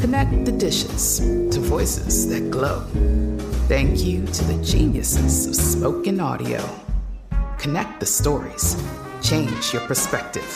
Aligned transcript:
Connect 0.00 0.44
the 0.44 0.52
dishes 0.52 1.18
to 1.18 1.58
voices 1.58 2.28
that 2.28 2.52
glow. 2.52 2.84
Thank 3.66 4.04
you 4.04 4.24
to 4.24 4.44
the 4.44 4.62
geniuses 4.64 5.48
of 5.48 5.56
spoken 5.56 6.20
audio. 6.20 6.64
Connect 7.58 7.98
the 7.98 8.06
stories. 8.06 8.80
Change 9.22 9.72
your 9.72 9.82
perspective. 9.88 10.46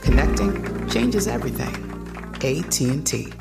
Connecting 0.00 0.88
changes 0.88 1.28
everything. 1.28 1.74
AT&T. 2.36 3.32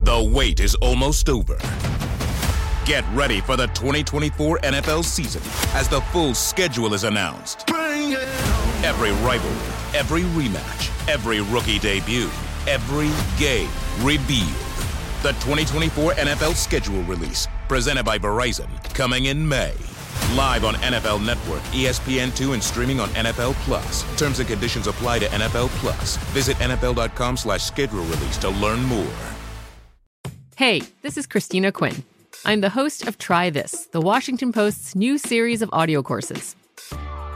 The 0.00 0.30
wait 0.34 0.60
is 0.60 0.74
almost 0.76 1.30
over. 1.30 1.56
Get 2.84 3.04
ready 3.14 3.40
for 3.40 3.56
the 3.56 3.68
2024 3.68 4.58
NFL 4.58 5.02
season 5.04 5.40
as 5.74 5.88
the 5.88 6.02
full 6.12 6.34
schedule 6.34 6.92
is 6.92 7.04
announced. 7.04 7.70
Every 7.70 9.12
rivalry, 9.24 9.98
every 9.98 10.22
rematch, 10.22 11.08
every 11.08 11.40
rookie 11.40 11.78
debut 11.78 12.28
every 12.66 13.10
game 13.38 13.70
revealed. 14.00 14.48
The 15.22 15.32
2024 15.40 16.14
NFL 16.14 16.54
schedule 16.54 17.02
release, 17.02 17.46
presented 17.68 18.04
by 18.04 18.18
Verizon, 18.18 18.68
coming 18.94 19.26
in 19.26 19.46
May. 19.46 19.74
Live 20.34 20.64
on 20.64 20.74
NFL 20.76 21.24
Network, 21.24 21.62
ESPN2, 21.72 22.54
and 22.54 22.62
streaming 22.62 23.00
on 23.00 23.08
NFL 23.10 23.54
Plus. 23.64 24.04
Terms 24.18 24.38
and 24.38 24.48
conditions 24.48 24.86
apply 24.86 25.18
to 25.18 25.26
NFL 25.26 25.68
Plus. 25.80 26.16
Visit 26.28 26.56
NFL.com 26.58 27.36
slash 27.36 27.62
schedule 27.62 28.04
release 28.04 28.38
to 28.38 28.48
learn 28.48 28.82
more. 28.84 29.12
Hey, 30.56 30.82
this 31.02 31.16
is 31.16 31.26
Christina 31.26 31.72
Quinn. 31.72 32.04
I'm 32.44 32.60
the 32.60 32.70
host 32.70 33.06
of 33.06 33.18
Try 33.18 33.50
This, 33.50 33.86
the 33.92 34.00
Washington 34.00 34.52
Post's 34.52 34.94
new 34.94 35.18
series 35.18 35.62
of 35.62 35.70
audio 35.72 36.02
courses. 36.02 36.54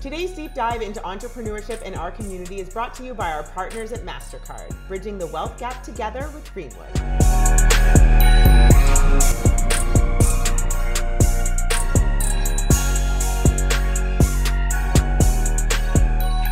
Today's 0.00 0.32
deep 0.32 0.52
dive 0.52 0.82
into 0.82 1.00
entrepreneurship 1.00 1.82
in 1.82 1.94
our 1.94 2.10
community 2.10 2.60
is 2.60 2.68
brought 2.68 2.92
to 2.94 3.04
you 3.04 3.14
by 3.14 3.32
our 3.32 3.42
partners 3.42 3.92
at 3.92 4.00
MasterCard, 4.00 4.76
bridging 4.88 5.16
the 5.16 5.26
wealth 5.28 5.58
gap 5.58 5.82
together 5.82 6.30
with 6.34 6.52
Greenwood. 6.52 6.92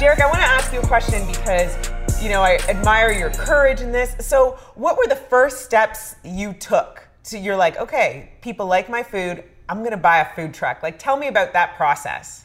Derek, 0.00 0.21
I 0.21 0.26
want 0.26 0.38
to 0.38 0.47
ask 0.47 0.72
you 0.72 0.81
a 0.81 0.87
question 0.87 1.26
because 1.26 1.76
you 2.22 2.31
know 2.31 2.43
I 2.43 2.59
admire 2.69 3.12
your 3.12 3.31
courage 3.31 3.82
in 3.82 3.93
this. 3.93 4.16
So, 4.26 4.53
what 4.75 4.97
were 4.97 5.06
the 5.06 5.16
first 5.16 5.65
steps 5.65 6.16
you 6.25 6.55
took 6.55 7.06
to 7.25 7.38
you're 7.38 7.56
like, 7.56 7.76
okay, 7.78 8.32
people 8.41 8.66
like 8.66 8.88
my 8.88 9.03
food, 9.03 9.44
I'm 9.69 9.78
going 9.78 9.91
to 9.91 9.97
buy 9.97 10.19
a 10.19 10.34
food 10.34 10.55
truck. 10.55 10.82
Like 10.82 10.99
tell 10.99 11.16
me 11.16 11.28
about 11.28 11.53
that 11.53 11.76
process. 11.76 12.44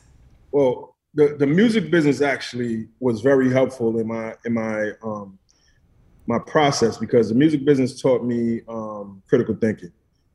Well, 0.52 0.96
the, 1.14 1.36
the 1.38 1.48
music 1.48 1.90
business 1.92 2.22
actually 2.22 2.88
was 3.00 3.22
very 3.22 3.52
helpful 3.52 4.00
in 4.00 4.08
my 4.08 4.36
in 4.46 4.54
my 4.54 4.92
um, 5.04 5.38
my 6.28 6.40
process 6.40 6.98
because 6.98 7.30
the 7.30 7.36
music 7.36 7.66
business 7.66 8.00
taught 8.00 8.24
me 8.24 8.62
um, 8.68 9.22
critical 9.28 9.56
thinking, 9.56 9.92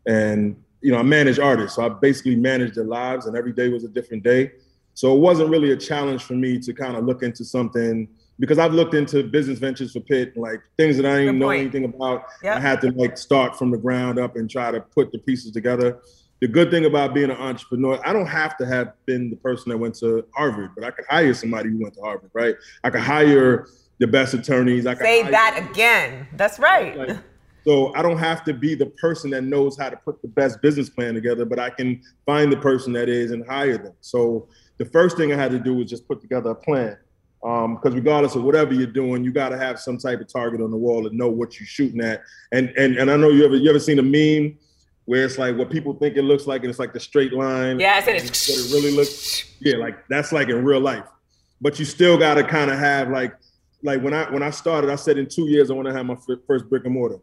and 0.06 0.56
you 0.80 0.92
know 0.92 0.98
I 0.98 1.02
manage 1.02 1.38
artists, 1.38 1.76
so 1.76 1.86
I 1.86 1.88
basically 1.88 2.36
managed 2.36 2.74
their 2.74 2.84
lives, 2.84 3.26
and 3.26 3.36
every 3.36 3.52
day 3.52 3.68
was 3.68 3.84
a 3.84 3.88
different 3.88 4.24
day. 4.24 4.52
So 4.94 5.14
it 5.14 5.18
wasn't 5.18 5.50
really 5.50 5.72
a 5.72 5.76
challenge 5.76 6.22
for 6.22 6.34
me 6.34 6.58
to 6.60 6.72
kind 6.72 6.96
of 6.96 7.04
look 7.04 7.24
into 7.24 7.44
something 7.44 8.08
because 8.38 8.58
I've 8.58 8.74
looked 8.74 8.94
into 8.94 9.22
business 9.24 9.58
ventures 9.58 9.92
for 9.92 10.00
Pitt, 10.00 10.36
like 10.36 10.60
things 10.76 10.96
that 10.96 11.06
I 11.06 11.18
didn't 11.20 11.38
know 11.38 11.50
anything 11.50 11.84
about. 11.84 12.24
Yep. 12.42 12.56
I 12.56 12.60
had 12.60 12.80
to 12.82 12.90
like 12.92 13.16
start 13.16 13.56
from 13.56 13.70
the 13.70 13.76
ground 13.76 14.18
up 14.18 14.36
and 14.36 14.48
try 14.48 14.70
to 14.70 14.80
put 14.80 15.12
the 15.12 15.18
pieces 15.18 15.52
together 15.52 16.00
the 16.44 16.48
good 16.48 16.70
thing 16.70 16.84
about 16.84 17.14
being 17.14 17.30
an 17.30 17.38
entrepreneur, 17.38 17.98
I 18.04 18.12
don't 18.12 18.26
have 18.26 18.58
to 18.58 18.66
have 18.66 18.92
been 19.06 19.30
the 19.30 19.36
person 19.36 19.70
that 19.70 19.78
went 19.78 19.94
to 20.00 20.26
Harvard, 20.34 20.72
but 20.74 20.84
I 20.84 20.90
could 20.90 21.06
hire 21.08 21.32
somebody 21.32 21.70
who 21.70 21.80
went 21.80 21.94
to 21.94 22.02
Harvard, 22.02 22.30
right? 22.34 22.54
I 22.84 22.90
could 22.90 23.00
hire 23.00 23.66
the 23.98 24.06
best 24.06 24.34
attorneys. 24.34 24.86
I 24.86 24.94
could 24.94 25.06
say 25.06 25.22
that 25.22 25.66
again. 25.70 26.28
That's 26.34 26.58
right. 26.58 26.98
Like, 26.98 27.16
so 27.66 27.94
I 27.94 28.02
don't 28.02 28.18
have 28.18 28.44
to 28.44 28.52
be 28.52 28.74
the 28.74 28.84
person 28.84 29.30
that 29.30 29.40
knows 29.40 29.78
how 29.78 29.88
to 29.88 29.96
put 29.96 30.20
the 30.20 30.28
best 30.28 30.60
business 30.60 30.90
plan 30.90 31.14
together, 31.14 31.46
but 31.46 31.58
I 31.58 31.70
can 31.70 32.02
find 32.26 32.52
the 32.52 32.58
person 32.58 32.92
that 32.92 33.08
is 33.08 33.30
and 33.30 33.46
hire 33.46 33.78
them. 33.78 33.94
So 34.02 34.46
the 34.76 34.84
first 34.84 35.16
thing 35.16 35.32
I 35.32 35.36
had 35.36 35.50
to 35.52 35.58
do 35.58 35.72
was 35.72 35.88
just 35.88 36.06
put 36.06 36.20
together 36.20 36.50
a 36.50 36.54
plan. 36.54 36.98
Because 37.40 37.92
um, 37.92 37.94
regardless 37.94 38.34
of 38.34 38.42
whatever 38.42 38.74
you're 38.74 38.86
doing, 38.86 39.24
you 39.24 39.32
got 39.32 39.48
to 39.48 39.56
have 39.56 39.80
some 39.80 39.96
type 39.96 40.20
of 40.20 40.30
target 40.30 40.60
on 40.60 40.70
the 40.70 40.76
wall 40.76 41.06
and 41.06 41.16
know 41.16 41.30
what 41.30 41.58
you're 41.58 41.66
shooting 41.66 42.02
at. 42.02 42.20
And 42.52 42.68
and 42.76 42.98
and 42.98 43.10
I 43.10 43.16
know 43.16 43.30
you 43.30 43.46
ever 43.46 43.56
you 43.56 43.70
ever 43.70 43.80
seen 43.80 43.98
a 43.98 44.02
meme 44.02 44.58
where 45.06 45.24
it's 45.24 45.38
like 45.38 45.56
what 45.56 45.70
people 45.70 45.94
think 45.94 46.16
it 46.16 46.22
looks 46.22 46.46
like, 46.46 46.62
and 46.62 46.70
it's 46.70 46.78
like 46.78 46.92
the 46.92 47.00
straight 47.00 47.32
line. 47.32 47.78
Yeah, 47.78 47.94
I 47.96 48.02
said 48.02 48.16
it's 48.16 48.48
what 48.48 48.58
it 48.58 48.72
really 48.72 48.96
looks. 48.96 49.50
Yeah, 49.60 49.76
like 49.76 50.06
that's 50.08 50.30
like 50.30 50.50
in 50.50 50.62
real 50.62 50.80
life. 50.80 51.06
But 51.58 51.78
you 51.78 51.86
still 51.86 52.18
got 52.18 52.34
to 52.34 52.44
kind 52.44 52.70
of 52.70 52.78
have 52.78 53.08
like, 53.08 53.32
like 53.82 54.02
when 54.02 54.12
I 54.12 54.30
when 54.30 54.42
I 54.42 54.50
started, 54.50 54.90
I 54.90 54.96
said 54.96 55.16
in 55.16 55.26
two 55.26 55.48
years 55.48 55.70
I 55.70 55.74
want 55.74 55.88
to 55.88 55.94
have 55.94 56.04
my 56.04 56.16
first 56.46 56.68
brick 56.68 56.84
and 56.84 56.92
mortar. 56.92 57.18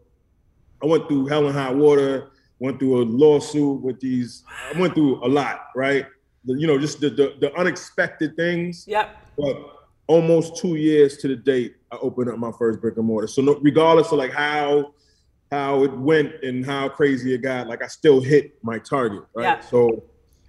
I 0.81 0.87
went 0.87 1.07
through 1.07 1.27
hell 1.27 1.45
and 1.45 1.55
high 1.55 1.71
water. 1.71 2.31
Went 2.57 2.79
through 2.79 3.01
a 3.01 3.05
lawsuit 3.05 3.81
with 3.81 3.99
these. 3.99 4.43
I 4.73 4.79
went 4.79 4.93
through 4.93 5.23
a 5.23 5.27
lot, 5.27 5.67
right? 5.75 6.05
The, 6.45 6.53
you 6.59 6.67
know, 6.67 6.79
just 6.79 6.99
the, 6.99 7.09
the 7.09 7.35
the 7.39 7.55
unexpected 7.55 8.35
things. 8.35 8.85
Yep. 8.87 9.15
But 9.37 9.81
almost 10.07 10.57
two 10.57 10.75
years 10.75 11.17
to 11.17 11.27
the 11.27 11.35
date, 11.35 11.75
I 11.91 11.97
opened 11.97 12.29
up 12.29 12.37
my 12.37 12.51
first 12.57 12.81
brick 12.81 12.97
and 12.97 13.05
mortar. 13.05 13.27
So 13.27 13.41
no, 13.41 13.59
regardless 13.61 14.11
of 14.11 14.17
like 14.17 14.31
how 14.31 14.93
how 15.51 15.83
it 15.83 15.91
went 15.91 16.43
and 16.43 16.65
how 16.65 16.87
crazy 16.87 17.33
it 17.33 17.39
got, 17.39 17.67
like 17.67 17.83
I 17.83 17.87
still 17.87 18.21
hit 18.21 18.57
my 18.63 18.79
target, 18.79 19.23
right? 19.33 19.43
Yeah. 19.43 19.59
So 19.59 20.03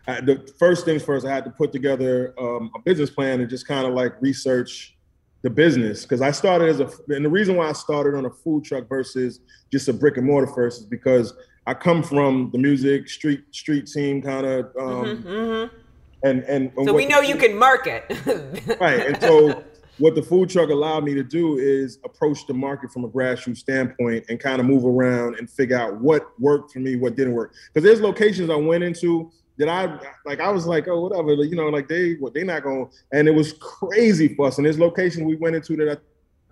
I, 0.06 0.20
the 0.20 0.48
first 0.58 0.84
things 0.84 1.02
first, 1.02 1.26
I 1.26 1.34
had 1.34 1.44
to 1.44 1.50
put 1.50 1.72
together 1.72 2.34
um, 2.38 2.70
a 2.76 2.78
business 2.78 3.10
plan 3.10 3.40
and 3.40 3.50
just 3.50 3.66
kind 3.66 3.86
of 3.86 3.94
like 3.94 4.20
research 4.20 4.96
the 5.42 5.50
business 5.50 6.02
because 6.02 6.22
I 6.22 6.30
started 6.30 6.68
as 6.68 6.78
a, 6.78 6.88
and 7.08 7.24
the 7.24 7.28
reason 7.28 7.56
why 7.56 7.68
I 7.68 7.72
started 7.72 8.14
on 8.14 8.26
a 8.26 8.30
food 8.30 8.64
truck 8.64 8.88
versus 8.88 9.40
just 9.72 9.88
a 9.88 9.92
brick 9.92 10.16
and 10.16 10.26
mortar 10.26 10.46
first 10.46 10.82
is 10.82 10.86
because 10.86 11.34
I 11.66 11.74
come 11.74 12.04
from 12.04 12.50
the 12.52 12.58
music 12.58 13.08
street 13.08 13.44
street 13.50 13.88
scene 13.88 14.22
kind 14.22 14.46
of, 14.46 14.66
um, 14.78 15.04
mm-hmm, 15.04 15.28
mm-hmm. 15.28 15.76
and 16.22 16.42
and 16.44 16.72
so 16.84 16.92
we 16.92 17.06
know 17.06 17.20
you 17.20 17.36
can 17.36 17.56
market, 17.56 18.04
right? 18.80 19.06
And 19.06 19.20
so 19.20 19.64
what 19.98 20.14
the 20.14 20.22
food 20.22 20.48
truck 20.48 20.70
allowed 20.70 21.04
me 21.04 21.14
to 21.14 21.22
do 21.22 21.58
is 21.58 21.98
approach 22.04 22.46
the 22.46 22.54
market 22.54 22.90
from 22.90 23.04
a 23.04 23.08
grassroots 23.08 23.58
standpoint 23.58 24.24
and 24.28 24.40
kind 24.40 24.60
of 24.60 24.66
move 24.66 24.84
around 24.84 25.36
and 25.38 25.48
figure 25.50 25.76
out 25.76 26.00
what 26.00 26.28
worked 26.40 26.72
for 26.72 26.80
me, 26.80 26.96
what 26.96 27.16
didn't 27.16 27.34
work. 27.34 27.54
Because 27.72 27.86
there's 27.86 28.00
locations 28.00 28.50
I 28.50 28.56
went 28.56 28.84
into 28.84 29.30
that 29.58 29.68
I 29.68 29.98
like. 30.24 30.40
I 30.40 30.50
was 30.50 30.66
like, 30.66 30.88
oh, 30.88 31.02
whatever, 31.02 31.34
you 31.34 31.56
know, 31.56 31.68
like 31.68 31.88
they, 31.88 32.14
what 32.14 32.32
they 32.32 32.42
not 32.42 32.62
going, 32.62 32.88
and 33.12 33.28
it 33.28 33.32
was 33.32 33.52
crazy 33.54 34.34
us. 34.46 34.56
And 34.56 34.64
there's 34.64 34.78
locations 34.78 35.24
we 35.24 35.36
went 35.36 35.56
into 35.56 35.76
that 35.76 35.90
I 35.90 35.96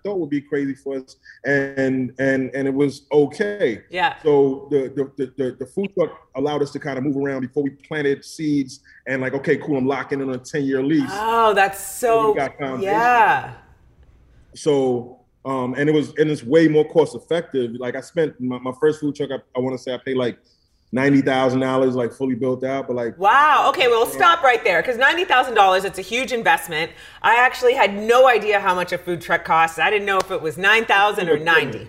thought 0.03 0.19
would 0.19 0.31
be 0.31 0.41
crazy 0.41 0.75
for 0.75 0.97
us, 0.97 1.17
and 1.45 2.13
and 2.19 2.51
and 2.55 2.69
it 2.69 2.75
was 2.75 3.07
okay. 3.13 3.83
Yeah. 3.91 4.21
So 4.23 4.69
the 4.71 4.89
the 5.17 5.33
the, 5.37 5.57
the 5.59 5.67
food 5.67 5.93
truck 5.95 6.29
allowed 6.35 6.63
us 6.63 6.71
to 6.73 6.79
kind 6.79 6.99
of 6.99 7.05
move 7.05 7.17
around 7.17 7.43
before 7.43 7.63
we 7.63 7.71
planted 7.71 8.25
seeds 8.25 8.81
and 9.07 9.23
like, 9.23 9.35
okay, 9.35 9.57
cool, 9.57 9.77
I'm 9.77 9.87
locking 9.87 10.21
in 10.21 10.29
on 10.29 10.35
a 10.35 10.39
ten 10.39 10.65
year 10.65 10.83
lease. 10.83 11.11
Oh, 11.13 11.55
that's 11.55 11.81
so. 11.85 12.37
Yeah. 12.81 13.55
So 14.55 15.21
um, 15.45 15.75
and 15.79 15.89
it 15.89 15.93
was 15.93 16.11
and 16.19 16.31
it's 16.31 16.43
way 16.43 16.69
more 16.69 16.85
cost 16.85 17.15
effective. 17.15 17.73
Like 17.73 17.97
I 17.97 18.01
spent 18.01 18.39
my, 18.41 18.59
my 18.59 18.73
first 18.79 19.01
food 19.01 19.15
truck, 19.15 19.31
I, 19.31 19.39
I 19.57 19.61
want 19.61 19.77
to 19.77 19.83
say 19.83 19.95
I 19.95 19.99
paid 19.99 20.17
like 20.17 20.39
ninety 20.93 21.23
thousand 21.23 21.61
dollars, 21.61 21.95
like 21.95 22.13
fully 22.13 22.35
built 22.35 22.65
out. 22.65 22.87
But 22.87 22.97
like, 22.97 23.19
wow, 23.19 23.67
okay, 23.71 23.89
well, 23.89 24.07
stop 24.07 24.43
right 24.43 24.63
there 24.65 24.83
because 24.83 24.97
ninety 24.97 25.25
thousand 25.25 25.55
dollars, 25.55 25.85
it's 25.85 25.99
a 25.99 26.03
huge 26.03 26.33
investment. 26.33 26.93
I 27.23 27.37
actually 27.37 27.75
had 27.75 27.95
no 27.95 28.29
idea 28.29 28.61
how 28.61 28.75
much 28.75 28.93
a 28.93 28.99
food 28.99 29.21
truck 29.21 29.45
costs. 29.45 29.79
I 29.79 29.91
didn't 29.91 30.07
know 30.07 30.19
if 30.19 30.31
it 30.31 30.43
was 30.43 30.59
nine 30.59 30.85
thousand 30.85 31.29
or 31.29 31.39
ninety. 31.39 31.89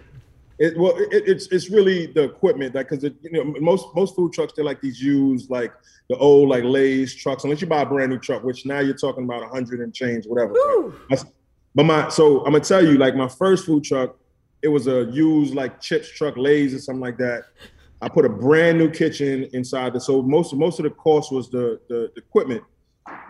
It, 0.59 0.77
well, 0.77 0.95
it, 0.97 1.23
it's 1.27 1.47
it's 1.47 1.69
really 1.71 2.05
the 2.05 2.23
equipment 2.23 2.73
that 2.73 2.87
because 2.87 3.03
you 3.03 3.31
know 3.31 3.43
most 3.59 3.87
most 3.95 4.15
food 4.15 4.33
trucks 4.33 4.53
they're 4.55 4.65
like 4.65 4.79
these 4.81 5.01
used 5.01 5.49
like 5.49 5.73
the 6.09 6.17
old 6.17 6.49
like 6.49 6.63
Lay's 6.63 7.15
trucks 7.15 7.43
unless 7.45 7.61
you 7.61 7.67
buy 7.67 7.81
a 7.81 7.85
brand 7.85 8.11
new 8.11 8.19
truck, 8.19 8.43
which 8.43 8.65
now 8.65 8.79
you're 8.79 8.93
talking 8.93 9.23
about 9.23 9.41
a 9.41 9.47
hundred 9.47 9.79
and 9.79 9.93
change, 9.93 10.25
whatever. 10.27 10.53
But 11.73 11.83
my 11.83 12.09
so 12.09 12.39
I'm 12.39 12.51
gonna 12.51 12.59
tell 12.63 12.85
you, 12.85 12.97
like 12.97 13.15
my 13.15 13.27
first 13.29 13.65
food 13.65 13.83
truck, 13.83 14.17
it 14.61 14.67
was 14.67 14.87
a 14.87 15.05
used 15.05 15.55
like 15.55 15.79
chips 15.79 16.09
truck, 16.09 16.37
Lay's 16.37 16.73
or 16.73 16.79
something 16.79 17.01
like 17.01 17.17
that. 17.17 17.45
I 18.01 18.09
put 18.09 18.25
a 18.25 18.29
brand 18.29 18.77
new 18.79 18.89
kitchen 18.89 19.47
inside 19.53 19.93
the 19.93 20.01
so 20.01 20.21
most 20.21 20.53
most 20.55 20.79
of 20.79 20.83
the 20.83 20.89
cost 20.91 21.31
was 21.31 21.49
the 21.49 21.79
the, 21.87 22.11
the 22.15 22.21
equipment, 22.21 22.63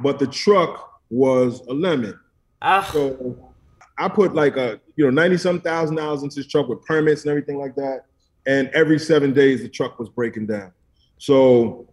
but 0.02 0.18
the 0.20 0.28
truck 0.28 1.02
was 1.10 1.62
a 1.68 1.74
lemon. 1.74 2.18
Ah. 2.62 2.90
So 2.92 3.54
I 3.98 4.08
put 4.08 4.34
like 4.34 4.56
a 4.58 4.80
you 4.96 5.06
know 5.06 5.12
ninety 5.12 5.38
some 5.38 5.60
thousand 5.62 5.98
dollars 5.98 6.24
into 6.24 6.38
this 6.38 6.48
truck 6.48 6.70
with 6.70 6.84
permits 6.86 7.24
and 7.24 7.30
everything 7.30 7.58
like 7.58 7.76
that. 7.76 8.06
And 8.48 8.70
every 8.70 8.98
seven 8.98 9.34
days 9.34 9.62
the 9.62 9.70
truck 9.70 10.00
was 10.00 10.10
breaking 10.10 10.48
down. 10.48 10.72
So 11.18 11.88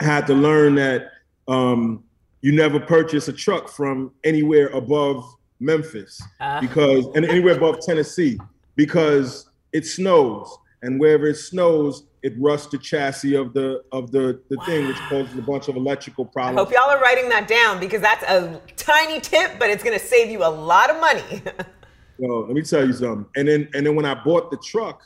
I 0.00 0.04
had 0.04 0.26
to 0.26 0.34
learn 0.34 0.74
that 0.76 1.10
um, 1.46 2.02
you 2.40 2.52
never 2.52 2.80
purchase 2.80 3.28
a 3.28 3.32
truck 3.32 3.68
from 3.68 4.10
anywhere 4.24 4.68
above 4.68 5.24
Memphis 5.60 6.20
Uh. 6.40 6.60
because 6.60 7.06
and 7.14 7.24
anywhere 7.24 7.54
above 7.56 7.80
Tennessee 7.86 8.38
because 8.74 9.48
it 9.72 9.86
snows 9.86 10.48
and 10.86 11.00
wherever 11.00 11.26
it 11.26 11.36
snows 11.36 12.04
it 12.22 12.32
rusts 12.40 12.68
the 12.72 12.78
chassis 12.78 13.36
of 13.36 13.52
the 13.52 13.82
of 13.92 14.10
the 14.10 14.40
the 14.48 14.56
thing 14.64 14.86
which 14.88 14.96
causes 15.08 15.36
a 15.38 15.42
bunch 15.42 15.68
of 15.68 15.76
electrical 15.76 16.24
I 16.24 16.32
problems. 16.32 16.58
hope 16.58 16.72
y'all 16.72 16.90
are 16.90 17.00
writing 17.00 17.28
that 17.28 17.46
down 17.46 17.78
because 17.78 18.00
that's 18.00 18.24
a 18.24 18.60
tiny 18.76 19.20
tip, 19.20 19.58
but 19.60 19.70
it's 19.70 19.84
gonna 19.84 19.98
save 19.98 20.30
you 20.30 20.44
a 20.44 20.48
lot 20.48 20.90
of 20.90 21.00
money. 21.00 21.42
Yo, 22.18 22.40
let 22.40 22.54
me 22.54 22.62
tell 22.62 22.84
you 22.84 22.92
something. 22.92 23.26
And 23.36 23.46
then 23.46 23.68
and 23.74 23.86
then 23.86 23.94
when 23.94 24.06
I 24.06 24.14
bought 24.14 24.50
the 24.50 24.56
truck, 24.56 25.02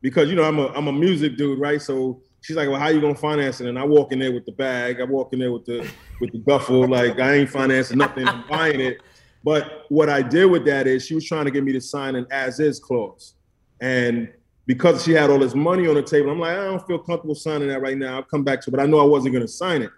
because 0.00 0.30
you 0.30 0.36
know 0.36 0.44
I'm 0.44 0.58
a 0.58 0.68
I'm 0.68 0.88
a 0.88 0.92
music 0.92 1.36
dude, 1.36 1.58
right? 1.58 1.82
So 1.82 2.22
she's 2.40 2.56
like, 2.56 2.68
"Well, 2.68 2.78
how 2.78 2.88
you 2.88 3.00
gonna 3.00 3.14
finance 3.14 3.60
it?" 3.60 3.68
And 3.68 3.78
I 3.78 3.84
walk 3.84 4.12
in 4.12 4.18
there 4.18 4.32
with 4.32 4.46
the 4.46 4.52
bag. 4.52 5.00
I 5.00 5.04
walk 5.04 5.34
in 5.34 5.40
there 5.40 5.52
with 5.52 5.66
the 5.66 5.86
with 6.20 6.32
the 6.32 6.38
duffel. 6.38 6.88
Like 6.88 7.18
I 7.18 7.34
ain't 7.34 7.50
financing 7.50 7.98
nothing. 7.98 8.26
I'm 8.26 8.48
buying 8.48 8.80
it. 8.80 8.98
But 9.44 9.86
what 9.88 10.08
I 10.08 10.22
did 10.22 10.46
with 10.46 10.64
that 10.66 10.86
is 10.86 11.04
she 11.04 11.14
was 11.14 11.26
trying 11.26 11.44
to 11.44 11.50
get 11.50 11.64
me 11.64 11.72
to 11.72 11.80
sign 11.80 12.14
an 12.14 12.26
as 12.30 12.60
is 12.60 12.78
clause, 12.78 13.34
and 13.80 14.32
because 14.66 15.04
she 15.04 15.12
had 15.12 15.30
all 15.30 15.38
this 15.38 15.54
money 15.54 15.88
on 15.88 15.94
the 15.94 16.02
table, 16.02 16.30
I'm 16.30 16.38
like, 16.38 16.56
I 16.56 16.64
don't 16.64 16.86
feel 16.86 16.98
comfortable 16.98 17.34
signing 17.34 17.68
that 17.68 17.80
right 17.80 17.96
now. 17.96 18.16
I'll 18.16 18.22
come 18.22 18.44
back 18.44 18.60
to 18.62 18.70
it, 18.70 18.72
but 18.72 18.80
I 18.80 18.86
know 18.86 19.00
I 19.00 19.04
wasn't 19.04 19.34
gonna 19.34 19.48
sign 19.48 19.82
it. 19.82 19.90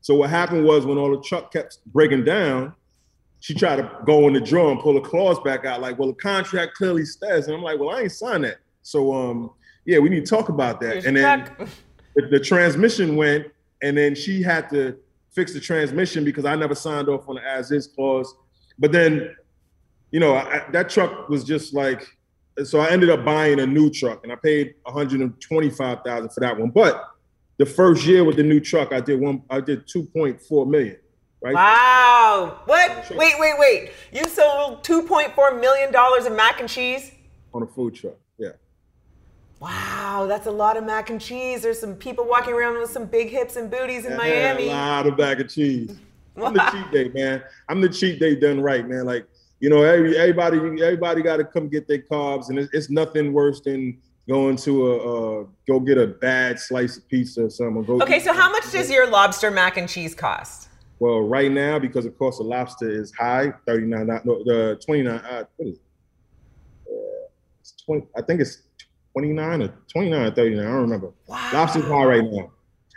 So 0.00 0.14
what 0.14 0.30
happened 0.30 0.64
was 0.64 0.86
when 0.86 0.98
all 0.98 1.10
the 1.10 1.22
truck 1.22 1.52
kept 1.52 1.78
breaking 1.86 2.24
down, 2.24 2.74
she 3.40 3.54
tried 3.54 3.76
to 3.76 3.90
go 4.04 4.26
in 4.26 4.34
the 4.34 4.40
drawer 4.40 4.72
and 4.72 4.80
pull 4.80 4.94
the 4.94 5.00
clause 5.00 5.38
back 5.40 5.64
out, 5.64 5.80
like, 5.80 5.98
well, 5.98 6.08
the 6.08 6.14
contract 6.14 6.74
clearly 6.74 7.04
says. 7.04 7.46
And 7.46 7.56
I'm 7.56 7.62
like, 7.62 7.78
well, 7.78 7.90
I 7.90 8.02
ain't 8.02 8.12
signed 8.12 8.44
that. 8.44 8.58
So 8.82 9.12
um, 9.14 9.50
yeah, 9.84 9.98
we 9.98 10.08
need 10.08 10.26
to 10.26 10.30
talk 10.30 10.48
about 10.48 10.80
that. 10.80 11.06
And 11.06 11.16
then 11.16 11.50
the, 12.14 12.22
the 12.22 12.40
transmission 12.40 13.16
went, 13.16 13.46
and 13.82 13.96
then 13.96 14.14
she 14.14 14.42
had 14.42 14.68
to 14.70 14.98
fix 15.30 15.52
the 15.52 15.60
transmission 15.60 16.24
because 16.24 16.44
I 16.44 16.56
never 16.56 16.74
signed 16.74 17.08
off 17.08 17.28
on 17.28 17.36
the 17.36 17.46
as 17.46 17.70
is 17.70 17.86
clause. 17.86 18.34
But 18.78 18.92
then, 18.92 19.34
you 20.10 20.20
know, 20.20 20.34
I, 20.34 20.64
that 20.72 20.90
truck 20.90 21.28
was 21.28 21.44
just 21.44 21.74
like, 21.74 22.06
so 22.64 22.80
I 22.80 22.90
ended 22.90 23.10
up 23.10 23.24
buying 23.24 23.60
a 23.60 23.66
new 23.66 23.90
truck, 23.90 24.20
and 24.24 24.32
I 24.32 24.36
paid 24.36 24.74
125,000 24.84 26.28
for 26.30 26.40
that 26.40 26.58
one. 26.58 26.70
But 26.70 27.04
the 27.58 27.66
first 27.66 28.04
year 28.04 28.24
with 28.24 28.36
the 28.36 28.42
new 28.42 28.60
truck, 28.60 28.92
I 28.92 29.00
did 29.00 29.20
one, 29.20 29.42
I 29.50 29.60
did 29.60 29.86
2.4 29.86 30.68
million, 30.68 30.96
right? 31.40 31.54
Wow. 31.54 32.60
What? 32.64 33.10
Wait, 33.10 33.34
wait, 33.38 33.54
wait. 33.58 33.90
You 34.12 34.24
sold 34.28 34.82
$2.4 34.84 35.60
million 35.60 35.94
of 35.94 36.32
mac 36.36 36.60
and 36.60 36.68
cheese? 36.68 37.12
On 37.52 37.62
a 37.62 37.66
food 37.66 37.94
truck, 37.94 38.14
yeah. 38.38 38.50
Wow, 39.60 40.26
that's 40.28 40.46
a 40.46 40.50
lot 40.50 40.76
of 40.76 40.84
mac 40.84 41.10
and 41.10 41.20
cheese. 41.20 41.62
There's 41.62 41.80
some 41.80 41.94
people 41.96 42.24
walking 42.26 42.54
around 42.54 42.78
with 42.78 42.90
some 42.90 43.06
big 43.06 43.28
hips 43.28 43.56
and 43.56 43.70
booties 43.70 44.04
in 44.04 44.12
I 44.12 44.16
Miami. 44.16 44.68
a 44.68 44.72
lot 44.72 45.06
of 45.06 45.16
bag 45.16 45.40
of 45.40 45.48
cheese. 45.48 45.96
I'm 46.36 46.54
the 46.54 46.60
cheat 46.72 46.92
day, 46.92 47.08
man. 47.08 47.42
I'm 47.68 47.80
the 47.80 47.88
cheat 47.88 48.20
day 48.20 48.36
done 48.36 48.60
right, 48.60 48.86
man. 48.86 49.04
Like, 49.04 49.26
you 49.60 49.70
know, 49.70 49.82
every, 49.82 50.16
everybody, 50.16 50.58
everybody 50.82 51.22
got 51.22 51.38
to 51.38 51.44
come 51.44 51.68
get 51.68 51.88
their 51.88 51.98
carbs, 51.98 52.48
and 52.48 52.58
it's, 52.58 52.72
it's 52.72 52.90
nothing 52.90 53.32
worse 53.32 53.60
than 53.60 53.98
going 54.28 54.56
to 54.56 54.92
a 54.92 54.96
uh, 55.40 55.44
go 55.66 55.80
get 55.80 55.98
a 55.98 56.06
bad 56.06 56.60
slice 56.60 56.98
of 56.98 57.08
pizza 57.08 57.46
or 57.46 57.50
something. 57.50 57.82
Go 57.84 58.00
Okay, 58.02 58.20
so 58.20 58.32
how 58.32 58.50
much 58.50 58.70
does 58.70 58.90
your 58.90 59.08
lobster 59.10 59.50
mac 59.50 59.76
and 59.76 59.88
cheese 59.88 60.14
cost? 60.14 60.68
Well, 61.00 61.20
right 61.20 61.50
now 61.50 61.78
because 61.78 62.04
the 62.04 62.10
cost 62.10 62.40
of 62.40 62.46
lobster 62.46 62.90
is 62.90 63.12
high, 63.12 63.52
thirty 63.66 63.86
nine, 63.86 64.06
no, 64.06 64.44
the 64.44 64.80
twenty 64.84 65.02
nine. 65.02 65.20
Uh, 65.20 65.44
what 65.56 65.68
is 65.68 65.76
it? 65.76 65.82
Uh, 66.88 67.28
it's 67.60 67.74
twenty. 67.84 68.06
I 68.16 68.22
think 68.22 68.40
it's 68.40 68.62
twenty 69.12 69.32
nine 69.32 69.62
or 69.62 69.72
twenty 69.92 70.10
nine 70.10 70.26
or 70.26 70.30
thirty 70.30 70.54
nine. 70.54 70.66
I 70.66 70.70
don't 70.70 70.82
remember. 70.82 71.12
Wow. 71.26 71.50
Lobster's 71.52 71.84
high 71.84 72.04
right 72.04 72.24
now. 72.24 72.50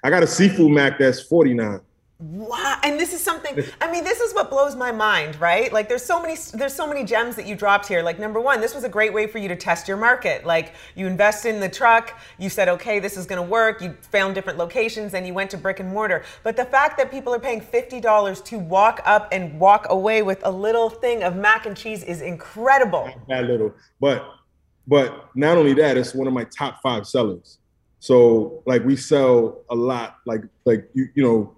I 0.04 0.10
got 0.10 0.24
a 0.24 0.28
seafood 0.28 0.72
mac 0.72 1.00
that's 1.00 1.22
forty 1.22 1.54
nine. 1.54 1.80
Wow, 2.22 2.78
and 2.84 3.00
this 3.00 3.14
is 3.14 3.22
something. 3.22 3.64
I 3.82 3.92
mean, 3.92 4.04
this 4.04 4.20
is 4.22 4.32
what 4.36 4.52
blows 4.52 4.76
my 4.76 4.92
mind, 4.92 5.42
right? 5.42 5.74
Like, 5.74 5.90
there's 5.90 6.06
so 6.06 6.22
many, 6.22 6.38
there's 6.54 6.74
so 6.74 6.86
many 6.86 7.04
gems 7.04 7.36
that 7.36 7.48
you 7.48 7.56
dropped 7.56 7.88
here. 7.88 8.04
Like, 8.04 8.20
number 8.20 8.40
one, 8.40 8.62
this 8.62 8.76
was 8.76 8.84
a 8.84 8.90
great 8.90 9.12
way 9.12 9.26
for 9.26 9.40
you 9.40 9.48
to 9.48 9.56
test 9.56 9.88
your 9.88 9.98
market. 9.98 10.46
Like, 10.46 10.76
you 10.94 11.08
invest 11.08 11.48
in 11.48 11.60
the 11.60 11.68
truck, 11.68 12.20
you 12.38 12.48
said, 12.48 12.70
okay, 12.70 13.00
this 13.00 13.18
is 13.18 13.26
going 13.26 13.42
to 13.42 13.48
work. 13.50 13.82
You 13.82 13.98
found 14.12 14.36
different 14.36 14.60
locations, 14.60 15.16
and 15.16 15.26
you 15.26 15.34
went 15.34 15.50
to 15.50 15.58
brick 15.58 15.80
and 15.80 15.90
mortar. 15.90 16.24
But 16.44 16.56
the 16.56 16.66
fact 16.66 16.98
that 17.00 17.10
people 17.10 17.34
are 17.34 17.40
paying 17.40 17.60
fifty 17.60 18.00
dollars 18.00 18.40
to 18.42 18.60
walk 18.60 19.02
up 19.06 19.28
and 19.32 19.60
walk 19.60 19.88
away 19.90 20.22
with 20.22 20.46
a 20.46 20.52
little 20.52 20.92
thing 20.92 21.24
of 21.24 21.36
mac 21.36 21.66
and 21.66 21.76
cheese 21.76 22.04
is 22.04 22.22
incredible. 22.22 23.10
that 23.30 23.46
little. 23.46 23.74
But 24.00 24.26
but 24.88 25.30
not 25.36 25.58
only 25.58 25.74
that, 25.74 25.98
it's 25.98 26.14
one 26.14 26.28
of 26.28 26.34
my 26.34 26.44
top 26.46 26.82
five 26.84 27.08
sellers. 27.08 27.58
So 28.00 28.62
like 28.66 28.84
we 28.84 28.96
sell 28.96 29.64
a 29.70 29.76
lot. 29.76 30.18
Like 30.26 30.42
like 30.66 30.88
you 30.94 31.08
you 31.16 31.24
know, 31.24 31.56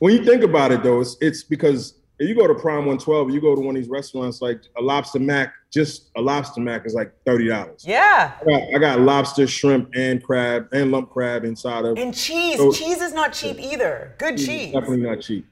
when 0.00 0.12
you 0.14 0.24
think 0.24 0.42
about 0.42 0.72
it 0.72 0.82
though, 0.82 1.00
it's 1.00 1.16
it's 1.20 1.42
because 1.44 1.94
if 2.18 2.28
you 2.28 2.34
go 2.34 2.46
to 2.46 2.54
Prime 2.54 2.80
112, 2.80 3.30
you 3.30 3.40
go 3.40 3.54
to 3.54 3.60
one 3.62 3.76
of 3.76 3.82
these 3.82 3.90
restaurants, 3.90 4.42
like 4.42 4.60
a 4.76 4.82
lobster 4.82 5.18
mac, 5.18 5.54
just 5.70 6.10
a 6.16 6.20
lobster 6.20 6.60
mac 6.60 6.84
is 6.84 6.92
like 6.94 7.12
thirty 7.24 7.48
dollars. 7.48 7.84
Yeah. 7.86 8.32
I 8.40 8.44
got, 8.44 8.62
I 8.74 8.78
got 8.78 9.00
lobster, 9.00 9.46
shrimp, 9.46 9.90
and 9.94 10.22
crab 10.22 10.68
and 10.72 10.90
lump 10.90 11.10
crab 11.10 11.44
inside 11.44 11.84
of. 11.84 11.96
And 11.96 12.14
cheese. 12.14 12.56
So- 12.58 12.72
cheese 12.72 13.00
is 13.00 13.12
not 13.14 13.32
cheap 13.32 13.58
either. 13.58 14.14
Good 14.18 14.34
It's 14.34 14.44
cheese. 14.44 14.72
Definitely 14.72 15.02
not 15.02 15.20
cheap. 15.20 15.46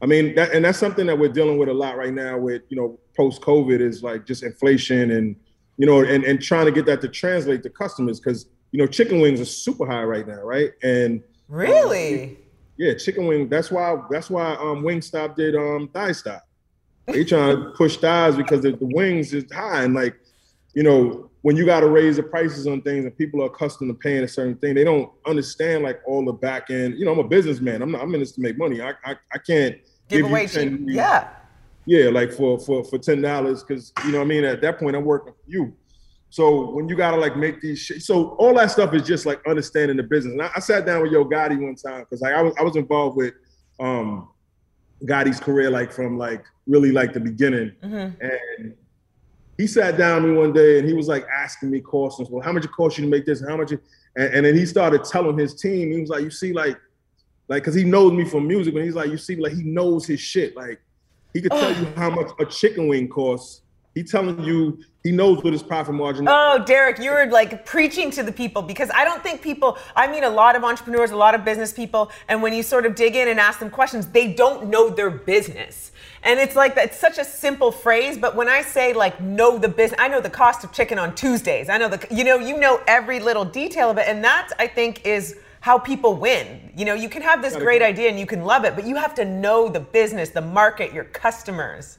I 0.00 0.06
mean, 0.06 0.34
that, 0.34 0.50
and 0.52 0.64
that's 0.64 0.78
something 0.78 1.06
that 1.06 1.16
we're 1.16 1.28
dealing 1.28 1.58
with 1.58 1.68
a 1.68 1.74
lot 1.74 1.96
right 1.96 2.12
now 2.12 2.36
with, 2.36 2.62
you 2.70 2.76
know, 2.76 2.98
post 3.16 3.40
COVID 3.40 3.80
is 3.80 4.02
like 4.02 4.26
just 4.26 4.42
inflation 4.42 5.12
and, 5.12 5.36
you 5.76 5.86
know, 5.86 6.00
and, 6.00 6.24
and 6.24 6.42
trying 6.42 6.66
to 6.66 6.72
get 6.72 6.86
that 6.86 7.00
to 7.02 7.08
translate 7.08 7.62
to 7.62 7.70
customers 7.70 8.18
because, 8.18 8.46
you 8.72 8.80
know, 8.80 8.86
chicken 8.88 9.20
wings 9.20 9.40
are 9.40 9.44
super 9.44 9.86
high 9.86 10.02
right 10.02 10.26
now, 10.26 10.42
right? 10.42 10.72
And 10.82 11.18
um, 11.20 11.24
Really? 11.48 12.38
Yeah, 12.82 12.94
chicken 12.94 13.28
wing. 13.28 13.48
That's 13.48 13.70
why 13.70 13.96
that's 14.10 14.28
why 14.28 14.54
um 14.54 14.82
Wingstop 14.82 15.36
did 15.36 15.54
um 15.54 15.88
Thighstop. 15.94 16.40
They 17.06 17.22
trying 17.22 17.54
to 17.54 17.70
push 17.76 17.96
thighs 17.96 18.34
because 18.34 18.62
the, 18.62 18.72
the 18.72 18.86
wings 18.86 19.32
is 19.32 19.44
high 19.52 19.84
and 19.84 19.94
like, 19.94 20.16
you 20.74 20.82
know, 20.82 21.30
when 21.42 21.56
you 21.56 21.64
got 21.64 21.80
to 21.80 21.88
raise 21.88 22.16
the 22.16 22.24
prices 22.24 22.66
on 22.66 22.82
things 22.82 23.04
and 23.04 23.16
people 23.16 23.40
are 23.40 23.46
accustomed 23.46 23.90
to 23.90 23.94
paying 23.94 24.24
a 24.24 24.28
certain 24.28 24.56
thing, 24.56 24.74
they 24.74 24.82
don't 24.82 25.12
understand 25.26 25.84
like 25.84 26.00
all 26.08 26.24
the 26.24 26.32
back 26.32 26.70
end. 26.70 26.94
You 26.98 27.04
know, 27.04 27.12
I'm 27.12 27.20
a 27.20 27.28
businessman. 27.28 27.82
I'm 27.82 27.92
not. 27.92 28.00
I'm 28.00 28.12
in 28.14 28.20
this 28.20 28.32
to 28.32 28.40
make 28.40 28.58
money. 28.58 28.80
I 28.80 28.94
I, 29.04 29.14
I 29.32 29.38
can't 29.38 29.76
Give 30.08 30.20
you 30.20 30.26
away 30.26 30.48
10 30.48 30.78
cheap. 30.78 30.96
Yeah. 30.96 31.28
yeah, 31.86 32.10
like 32.10 32.32
for 32.32 32.58
for 32.58 32.82
for 32.82 32.98
ten 32.98 33.22
dollars, 33.22 33.62
because 33.62 33.92
you 34.04 34.10
know 34.10 34.18
what 34.18 34.24
I 34.24 34.28
mean. 34.28 34.42
At 34.42 34.60
that 34.62 34.80
point, 34.80 34.96
I'm 34.96 35.04
working 35.04 35.34
for 35.34 35.50
you. 35.50 35.72
So 36.32 36.70
when 36.70 36.88
you 36.88 36.96
gotta 36.96 37.18
like 37.18 37.36
make 37.36 37.60
these, 37.60 37.78
shit, 37.78 38.02
so 38.02 38.30
all 38.36 38.54
that 38.54 38.70
stuff 38.70 38.94
is 38.94 39.02
just 39.02 39.26
like 39.26 39.46
understanding 39.46 39.98
the 39.98 40.02
business. 40.02 40.32
And 40.32 40.40
I, 40.40 40.50
I 40.56 40.60
sat 40.60 40.86
down 40.86 41.02
with 41.02 41.12
Yo 41.12 41.26
Gotti 41.26 41.60
one 41.60 41.74
time 41.74 42.00
because 42.00 42.22
like 42.22 42.32
I 42.32 42.40
was 42.40 42.54
I 42.58 42.62
was 42.62 42.74
involved 42.74 43.18
with 43.18 43.34
um 43.78 44.30
Gotti's 45.04 45.38
career 45.38 45.68
like 45.68 45.92
from 45.92 46.16
like 46.16 46.42
really 46.66 46.90
like 46.90 47.12
the 47.12 47.20
beginning, 47.20 47.72
and 47.82 48.74
he 49.58 49.66
sat 49.66 49.98
down 49.98 50.22
with 50.22 50.32
me 50.32 50.38
one 50.38 50.54
day 50.54 50.78
and 50.78 50.88
he 50.88 50.94
was 50.94 51.06
like 51.06 51.26
asking 51.28 51.70
me 51.70 51.80
questions. 51.80 52.30
Well, 52.30 52.42
how 52.42 52.52
much 52.52 52.64
it 52.64 52.72
cost 52.72 52.96
you 52.96 53.04
to 53.04 53.10
make 53.10 53.26
this? 53.26 53.42
And 53.42 53.50
how 53.50 53.58
much? 53.58 53.72
It, 53.72 53.82
and, 54.16 54.34
and 54.34 54.46
then 54.46 54.54
he 54.56 54.64
started 54.64 55.04
telling 55.04 55.36
his 55.36 55.54
team. 55.54 55.92
He 55.92 56.00
was 56.00 56.08
like, 56.08 56.22
you 56.22 56.30
see, 56.30 56.54
like, 56.54 56.80
like, 57.48 57.62
cause 57.62 57.74
he 57.74 57.84
knows 57.84 58.12
me 58.12 58.24
from 58.24 58.48
music, 58.48 58.74
and 58.74 58.84
he's 58.84 58.94
like, 58.94 59.10
you 59.10 59.18
see, 59.18 59.36
like, 59.36 59.52
he 59.52 59.64
knows 59.64 60.06
his 60.06 60.20
shit. 60.20 60.56
Like, 60.56 60.80
he 61.34 61.42
could 61.42 61.52
tell 61.52 61.78
you 61.78 61.84
how 61.94 62.08
much 62.08 62.30
a 62.40 62.46
chicken 62.46 62.88
wing 62.88 63.08
costs 63.08 63.62
He 63.94 64.02
telling 64.02 64.42
you 64.42 64.78
he 65.02 65.10
knows 65.10 65.42
what 65.42 65.52
his 65.52 65.62
profit 65.62 65.94
margin. 65.94 66.24
Is. 66.24 66.32
Oh, 66.32 66.62
Derek, 66.64 66.98
you're 66.98 67.26
like 67.26 67.66
preaching 67.66 68.10
to 68.12 68.22
the 68.22 68.30
people 68.30 68.62
because 68.62 68.90
I 68.94 69.04
don't 69.04 69.22
think 69.22 69.42
people. 69.42 69.76
I 69.96 70.06
mean, 70.06 70.22
a 70.22 70.30
lot 70.30 70.54
of 70.54 70.62
entrepreneurs, 70.62 71.10
a 71.10 71.16
lot 71.16 71.34
of 71.34 71.44
business 71.44 71.72
people, 71.72 72.10
and 72.28 72.40
when 72.40 72.52
you 72.52 72.62
sort 72.62 72.86
of 72.86 72.94
dig 72.94 73.16
in 73.16 73.28
and 73.28 73.40
ask 73.40 73.58
them 73.58 73.70
questions, 73.70 74.06
they 74.06 74.32
don't 74.32 74.68
know 74.68 74.90
their 74.90 75.10
business. 75.10 75.90
And 76.22 76.38
it's 76.38 76.54
like 76.54 76.76
that's 76.76 76.98
such 76.98 77.18
a 77.18 77.24
simple 77.24 77.72
phrase, 77.72 78.16
but 78.16 78.36
when 78.36 78.48
I 78.48 78.62
say 78.62 78.92
like 78.92 79.20
know 79.20 79.58
the 79.58 79.68
business, 79.68 79.98
I 80.00 80.06
know 80.06 80.20
the 80.20 80.30
cost 80.30 80.62
of 80.62 80.70
chicken 80.70 80.98
on 80.98 81.16
Tuesdays. 81.16 81.68
I 81.68 81.78
know 81.78 81.88
the 81.88 82.06
you 82.14 82.22
know 82.22 82.38
you 82.38 82.58
know 82.58 82.80
every 82.86 83.18
little 83.18 83.44
detail 83.44 83.90
of 83.90 83.98
it, 83.98 84.06
and 84.06 84.22
that 84.22 84.50
I 84.60 84.68
think 84.68 85.04
is 85.04 85.36
how 85.62 85.78
people 85.78 86.14
win. 86.14 86.72
You 86.76 86.84
know, 86.84 86.94
you 86.94 87.08
can 87.08 87.22
have 87.22 87.40
this 87.40 87.54
great 87.54 87.82
idea 87.82 88.08
and 88.08 88.18
you 88.18 88.26
can 88.26 88.42
love 88.42 88.64
it, 88.64 88.74
but 88.74 88.84
you 88.84 88.96
have 88.96 89.14
to 89.14 89.24
know 89.24 89.68
the 89.68 89.78
business, 89.78 90.30
the 90.30 90.40
market, 90.40 90.92
your 90.92 91.04
customers 91.04 91.98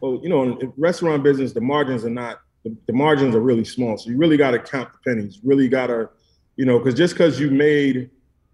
well, 0.00 0.20
you 0.22 0.28
know, 0.28 0.42
in 0.42 0.72
restaurant 0.76 1.22
business, 1.22 1.52
the 1.52 1.60
margins 1.60 2.04
are 2.04 2.10
not 2.10 2.40
the, 2.64 2.76
the 2.86 2.92
margins 2.92 3.34
are 3.34 3.40
really 3.40 3.64
small. 3.64 3.96
So 3.96 4.10
you 4.10 4.16
really 4.16 4.36
got 4.36 4.50
to 4.50 4.58
count 4.58 4.90
the 4.92 4.98
pennies. 5.08 5.40
Really 5.44 5.68
got 5.68 5.86
to, 5.86 6.08
you 6.56 6.64
know, 6.64 6.78
because 6.78 6.94
just 6.94 7.14
because 7.14 7.38
you 7.38 7.50
made, 7.50 8.10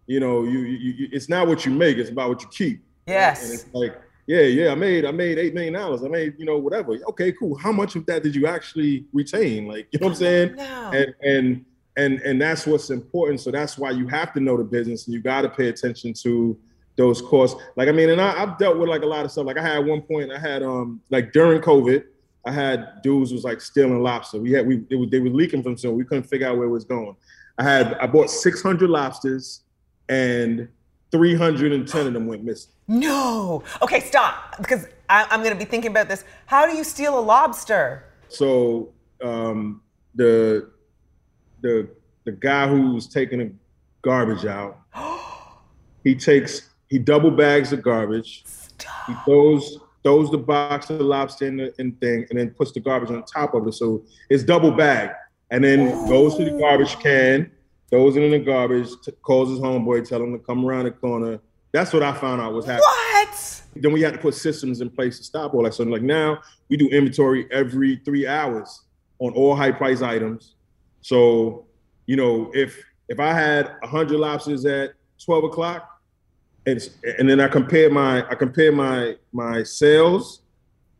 you 0.06 0.20
know, 0.20 0.44
you, 0.44 0.60
you, 0.60 0.92
you, 0.92 1.08
it's 1.12 1.28
not 1.28 1.48
what 1.48 1.64
you 1.64 1.72
make; 1.72 1.96
it's 1.96 2.10
about 2.10 2.28
what 2.28 2.42
you 2.42 2.48
keep. 2.48 2.84
Yes. 3.06 3.42
And 3.42 3.52
it's 3.54 3.66
like, 3.72 4.00
yeah, 4.26 4.42
yeah, 4.42 4.72
I 4.72 4.74
made 4.74 5.04
I 5.04 5.10
made 5.10 5.38
eight 5.38 5.54
million 5.54 5.72
dollars. 5.72 6.04
I 6.04 6.08
made, 6.08 6.34
you 6.38 6.44
know, 6.44 6.58
whatever. 6.58 6.92
Okay, 7.08 7.32
cool. 7.32 7.56
How 7.56 7.72
much 7.72 7.96
of 7.96 8.06
that 8.06 8.22
did 8.22 8.34
you 8.34 8.46
actually 8.46 9.06
retain? 9.12 9.66
Like, 9.66 9.88
you 9.92 9.98
know 9.98 10.06
what 10.06 10.12
I'm 10.12 10.16
saying? 10.16 10.56
No. 10.56 10.90
And 10.92 11.14
and 11.22 11.64
and 11.96 12.20
and 12.20 12.40
that's 12.40 12.66
what's 12.66 12.90
important. 12.90 13.40
So 13.40 13.50
that's 13.50 13.78
why 13.78 13.90
you 13.90 14.06
have 14.08 14.32
to 14.34 14.40
know 14.40 14.56
the 14.56 14.64
business, 14.64 15.06
and 15.06 15.14
you 15.14 15.20
got 15.20 15.42
to 15.42 15.48
pay 15.48 15.68
attention 15.68 16.12
to 16.22 16.58
those 16.96 17.22
costs. 17.22 17.60
Like 17.76 17.88
I 17.88 17.92
mean, 17.92 18.10
and 18.10 18.20
I, 18.20 18.32
have 18.38 18.58
dealt 18.58 18.78
with 18.78 18.88
like 18.88 19.02
a 19.02 19.06
lot 19.06 19.24
of 19.24 19.30
stuff. 19.30 19.46
Like 19.46 19.58
I 19.58 19.62
had 19.62 19.86
one 19.86 20.02
point, 20.02 20.32
I 20.32 20.38
had 20.38 20.62
um 20.62 21.00
like 21.10 21.32
during 21.32 21.60
COVID, 21.60 22.04
I 22.46 22.50
had 22.50 23.02
dudes 23.02 23.32
was 23.32 23.44
like 23.44 23.60
stealing 23.60 24.02
lobster. 24.02 24.38
We 24.38 24.52
had 24.52 24.66
we 24.66 24.84
was, 24.90 25.10
they 25.10 25.20
were 25.20 25.30
leaking 25.30 25.62
from 25.62 25.76
somewhere. 25.76 25.96
We 25.96 26.04
couldn't 26.04 26.24
figure 26.24 26.48
out 26.48 26.56
where 26.56 26.66
it 26.66 26.70
was 26.70 26.84
going. 26.84 27.16
I 27.58 27.64
had 27.64 27.94
I 27.94 28.06
bought 28.06 28.30
600 28.30 28.90
lobsters, 28.90 29.60
and 30.08 30.68
310 31.10 32.06
of 32.06 32.12
them 32.12 32.26
went 32.26 32.42
missing. 32.42 32.72
No. 32.88 33.62
Okay, 33.80 34.00
stop 34.00 34.56
because 34.58 34.86
I, 35.08 35.26
I'm 35.30 35.40
going 35.40 35.52
to 35.52 35.58
be 35.58 35.70
thinking 35.70 35.90
about 35.90 36.08
this. 36.08 36.24
How 36.46 36.66
do 36.66 36.74
you 36.74 36.84
steal 36.84 37.18
a 37.18 37.20
lobster? 37.20 38.04
So 38.28 38.92
um, 39.22 39.82
the 40.14 40.70
the 41.60 41.88
the 42.24 42.32
guy 42.32 42.66
who 42.66 42.94
was 42.94 43.06
taking 43.06 43.38
the 43.38 43.52
garbage 44.02 44.46
out, 44.46 44.80
he 46.04 46.14
takes 46.14 46.70
he 46.92 46.98
double 46.98 47.30
bags 47.30 47.70
the 47.70 47.76
garbage. 47.78 48.42
Stop. 48.44 49.06
He 49.06 49.14
throws 49.24 49.78
throws 50.02 50.30
the 50.30 50.36
box 50.36 50.90
of 50.90 50.98
the 50.98 51.04
lobster 51.04 51.46
in 51.46 51.56
the 51.56 51.80
in 51.80 51.92
thing, 51.92 52.26
and 52.28 52.38
then 52.38 52.50
puts 52.50 52.70
the 52.72 52.80
garbage 52.80 53.10
on 53.10 53.24
top 53.24 53.54
of 53.54 53.66
it. 53.66 53.72
So 53.72 54.04
it's 54.28 54.42
double 54.42 54.72
bagged, 54.72 55.14
and 55.50 55.64
then 55.64 55.88
Ooh. 55.88 56.06
goes 56.06 56.36
to 56.36 56.44
the 56.44 56.50
garbage 56.50 56.98
can, 56.98 57.50
throws 57.88 58.16
it 58.16 58.22
in 58.22 58.32
the 58.32 58.38
garbage, 58.40 58.90
t- 59.02 59.12
calls 59.22 59.48
his 59.48 59.58
homeboy, 59.58 60.06
tell 60.06 60.22
him 60.22 60.34
to 60.34 60.38
come 60.38 60.66
around 60.66 60.84
the 60.84 60.90
corner. 60.90 61.40
That's 61.72 61.94
what 61.94 62.02
I 62.02 62.12
found 62.12 62.42
out 62.42 62.52
was 62.52 62.66
happening. 62.66 62.82
What? 62.82 63.62
Then 63.74 63.92
we 63.92 64.02
had 64.02 64.12
to 64.12 64.18
put 64.18 64.34
systems 64.34 64.82
in 64.82 64.90
place 64.90 65.16
to 65.16 65.24
stop 65.24 65.54
all 65.54 65.62
that. 65.62 65.72
So 65.72 65.84
like 65.84 66.02
now 66.02 66.42
we 66.68 66.76
do 66.76 66.88
inventory 66.88 67.46
every 67.50 68.02
three 68.04 68.26
hours 68.26 68.82
on 69.18 69.32
all 69.32 69.56
high 69.56 69.72
price 69.72 70.02
items. 70.02 70.56
So 71.00 71.64
you 72.04 72.16
know 72.16 72.50
if 72.52 72.84
if 73.08 73.18
I 73.18 73.32
had 73.32 73.76
hundred 73.82 74.18
lobsters 74.18 74.66
at 74.66 74.92
twelve 75.18 75.44
o'clock, 75.44 75.88
and 76.66 76.90
and 77.18 77.28
then 77.28 77.40
I 77.40 77.48
compare 77.48 77.90
my 77.90 78.28
I 78.28 78.34
compare 78.34 78.72
my 78.72 79.16
my 79.32 79.62
sales 79.62 80.42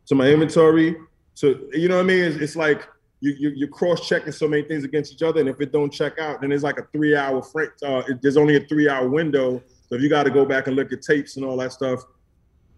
to 0.07 0.15
my 0.15 0.27
inventory 0.27 0.95
to 1.35 1.69
you 1.73 1.87
know 1.87 1.95
what 1.95 2.03
I 2.03 2.07
mean. 2.07 2.23
It's, 2.23 2.37
it's 2.37 2.55
like 2.55 2.87
you, 3.21 3.33
you 3.37 3.49
you're 3.55 3.69
cross 3.69 4.07
checking 4.07 4.31
so 4.31 4.47
many 4.47 4.63
things 4.63 4.83
against 4.83 5.13
each 5.13 5.23
other, 5.23 5.39
and 5.39 5.49
if 5.49 5.61
it 5.61 5.71
don't 5.71 5.91
check 5.91 6.19
out, 6.19 6.41
then 6.41 6.51
it's 6.51 6.63
like 6.63 6.77
a 6.77 6.87
three 6.91 7.15
hour 7.15 7.41
frame. 7.41 7.69
Uh, 7.83 8.03
there's 8.21 8.37
only 8.37 8.57
a 8.57 8.61
three 8.61 8.89
hour 8.89 9.07
window, 9.07 9.61
so 9.87 9.95
if 9.95 10.01
you 10.01 10.09
got 10.09 10.23
to 10.23 10.31
go 10.31 10.45
back 10.45 10.67
and 10.67 10.75
look 10.75 10.91
at 10.91 11.01
tapes 11.01 11.37
and 11.37 11.45
all 11.45 11.57
that 11.57 11.71
stuff. 11.71 12.01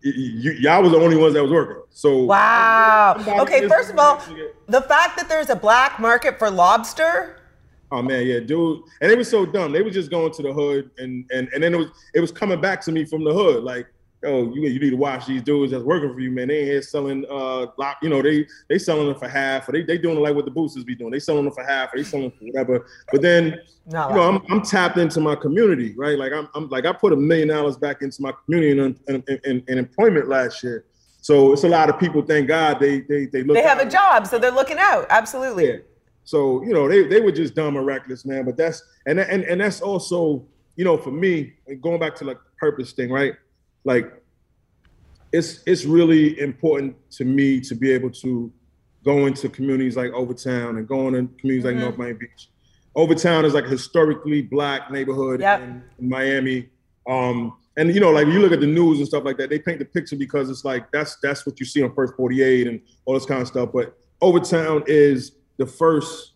You, 0.02 0.52
y'all 0.52 0.84
was 0.84 0.92
the 0.92 1.00
only 1.00 1.18
ones 1.18 1.34
that 1.34 1.42
was 1.42 1.52
working. 1.52 1.82
So 1.90 2.26
wow. 2.26 3.16
Okay, 3.40 3.68
first 3.68 3.90
of 3.90 3.98
all, 3.98 4.22
the 4.68 4.82
fact 4.82 5.18
that 5.18 5.28
there's 5.28 5.50
a 5.50 5.56
black 5.56 6.00
market 6.00 6.38
for 6.38 6.52
lobster 6.52 7.40
Oh 7.92 8.02
man, 8.02 8.26
yeah, 8.26 8.40
dude. 8.40 8.82
And 9.02 9.12
they 9.12 9.16
were 9.16 9.24
so 9.24 9.46
dumb. 9.46 9.72
They 9.72 9.82
were 9.82 9.92
just 9.92 10.10
going 10.10 10.32
to 10.34 10.42
the 10.42 10.52
hood 10.54 10.92
and 10.98 11.30
and 11.32 11.50
and 11.54 11.64
then 11.64 11.74
it 11.74 11.78
was 11.78 11.88
it 12.14 12.20
was 12.20 12.32
coming 12.32 12.60
back 12.60 12.82
to 12.82 12.92
me 12.92 13.06
from 13.06 13.24
the 13.24 13.34
hood. 13.34 13.64
Like, 13.64 13.88
oh, 14.26 14.52
you 14.54 14.64
you 14.64 14.80
need 14.80 14.90
to 14.90 14.98
watch 14.98 15.28
these 15.28 15.44
dudes 15.44 15.72
that's 15.72 15.84
working 15.84 16.12
for 16.14 16.20
you, 16.20 16.32
man. 16.32 16.48
They 16.48 16.60
ain't 16.60 16.68
here 16.68 16.82
selling 16.82 17.26
uh 17.30 17.68
lock, 17.78 17.98
you 18.02 18.10
know, 18.10 18.22
they 18.22 18.48
they 18.70 18.80
selling 18.80 19.06
them 19.08 19.16
for 19.16 19.28
half, 19.28 19.70
or 19.70 19.72
they 19.72 19.84
they 19.84 19.98
doing 19.98 20.18
it 20.18 20.22
like 20.22 20.36
what 20.36 20.46
the 20.46 20.52
boosters 20.52 20.84
be 20.84 20.96
doing. 20.96 21.12
They 21.12 21.20
selling 21.20 21.46
them 21.46 21.54
for 21.54 21.64
half, 21.64 21.94
or 21.94 21.98
they 21.98 22.04
selling 22.04 22.30
them 22.30 22.40
for 22.40 22.46
whatever. 22.46 22.88
But 23.12 23.22
then 23.22 23.60
Not 23.86 24.10
you 24.10 24.16
know, 24.16 24.24
I'm 24.24 24.42
I'm 24.50 24.62
tapped 24.62 24.98
into 24.98 25.20
my 25.20 25.36
community, 25.36 25.94
right? 25.96 26.18
Like 26.18 26.34
I'm 26.34 26.50
I'm 26.56 26.68
like 26.70 26.86
I 26.86 26.94
put 26.94 27.14
a 27.14 27.18
million 27.18 27.50
dollars 27.50 27.78
back 27.78 28.02
into 28.02 28.22
my 28.22 28.34
community 28.46 28.72
in, 28.72 28.98
in, 29.08 29.40
in, 29.46 29.64
in 29.68 29.78
employment 29.78 30.28
last 30.28 30.64
year. 30.64 30.86
So 31.22 31.54
it's 31.54 31.64
a 31.64 31.68
lot 31.68 31.90
of 31.90 32.00
people, 32.00 32.22
thank 32.22 32.48
God, 32.48 32.80
they 32.80 33.00
they 33.02 33.26
they 33.26 33.44
look 33.44 33.56
They 33.56 33.64
have 33.64 33.80
a 33.80 33.90
job, 33.90 34.28
so 34.28 34.38
they're 34.38 34.52
looking 34.52 34.78
out. 34.80 35.08
Absolutely. 35.10 35.68
Yeah. 35.68 35.78
So 36.26 36.64
you 36.64 36.74
know 36.74 36.90
they 36.90 37.08
they 37.08 37.22
were 37.22 37.32
just 37.32 37.56
dumb 37.56 37.78
and 37.78 37.86
reckless, 37.86 38.26
man. 38.26 38.46
But 38.46 38.58
that's 38.58 38.84
and 39.06 39.20
and 39.20 39.44
and 39.44 39.62
that's 39.62 39.80
also 39.80 40.46
you 40.76 40.84
know 40.84 40.98
for 40.98 41.12
me 41.12 41.54
going 41.82 42.00
back 42.00 42.16
to 42.16 42.26
like 42.26 42.38
purpose 42.60 42.92
thing, 42.92 43.12
right? 43.12 43.36
Like 43.84 44.12
it's 45.32 45.62
it's 45.66 45.86
really 45.86 46.40
important 46.40 46.96
to 47.12 47.26
me 47.26 47.62
to 47.62 47.76
be 47.76 47.92
able 47.92 48.10
to 48.10 48.52
go 49.04 49.28
into 49.28 49.48
communities 49.48 49.96
like 49.96 50.12
Overtown 50.14 50.78
and 50.78 50.88
go 50.88 51.08
into 51.08 51.32
communities 51.40 51.64
mm-hmm. 51.64 51.78
like 51.78 51.84
North 51.84 51.98
Miami 51.98 52.14
Beach. 52.14 52.50
Overtown 52.96 53.46
is 53.46 53.54
like 53.54 53.66
a 53.66 53.70
historically 53.70 54.42
black 54.42 54.90
neighborhood 54.90 55.42
yep. 55.42 55.62
in, 55.62 55.84
in, 56.00 56.10
Miami. 56.10 56.70
Um, 57.08 57.58
and 57.78 57.94
you 57.94 58.00
know, 58.00 58.12
like 58.12 58.28
you 58.28 58.40
look 58.40 58.54
at 58.54 58.62
the 58.62 58.68
news 58.68 59.00
and 59.00 59.08
stuff 59.08 59.26
like 59.26 59.38
that, 59.38 59.50
they 59.50 59.60
paint 59.60 59.80
the 59.80 59.86
picture 59.86 60.16
because 60.16 60.50
it's 60.50 60.66
like 60.66 60.92
that's 60.92 61.18
that's 61.18 61.46
what 61.46 61.60
you 61.60 61.66
see 61.66 61.84
on 61.84 61.94
First 61.94 62.16
48 62.16 62.68
and 62.68 62.82
all 63.06 63.14
this 63.14 63.26
kind 63.26 63.42
of 63.42 63.48
stuff. 63.48 63.70
But 63.74 63.96
Overtown 64.22 64.84
is 64.88 65.34
the 65.58 65.66
first 65.66 66.34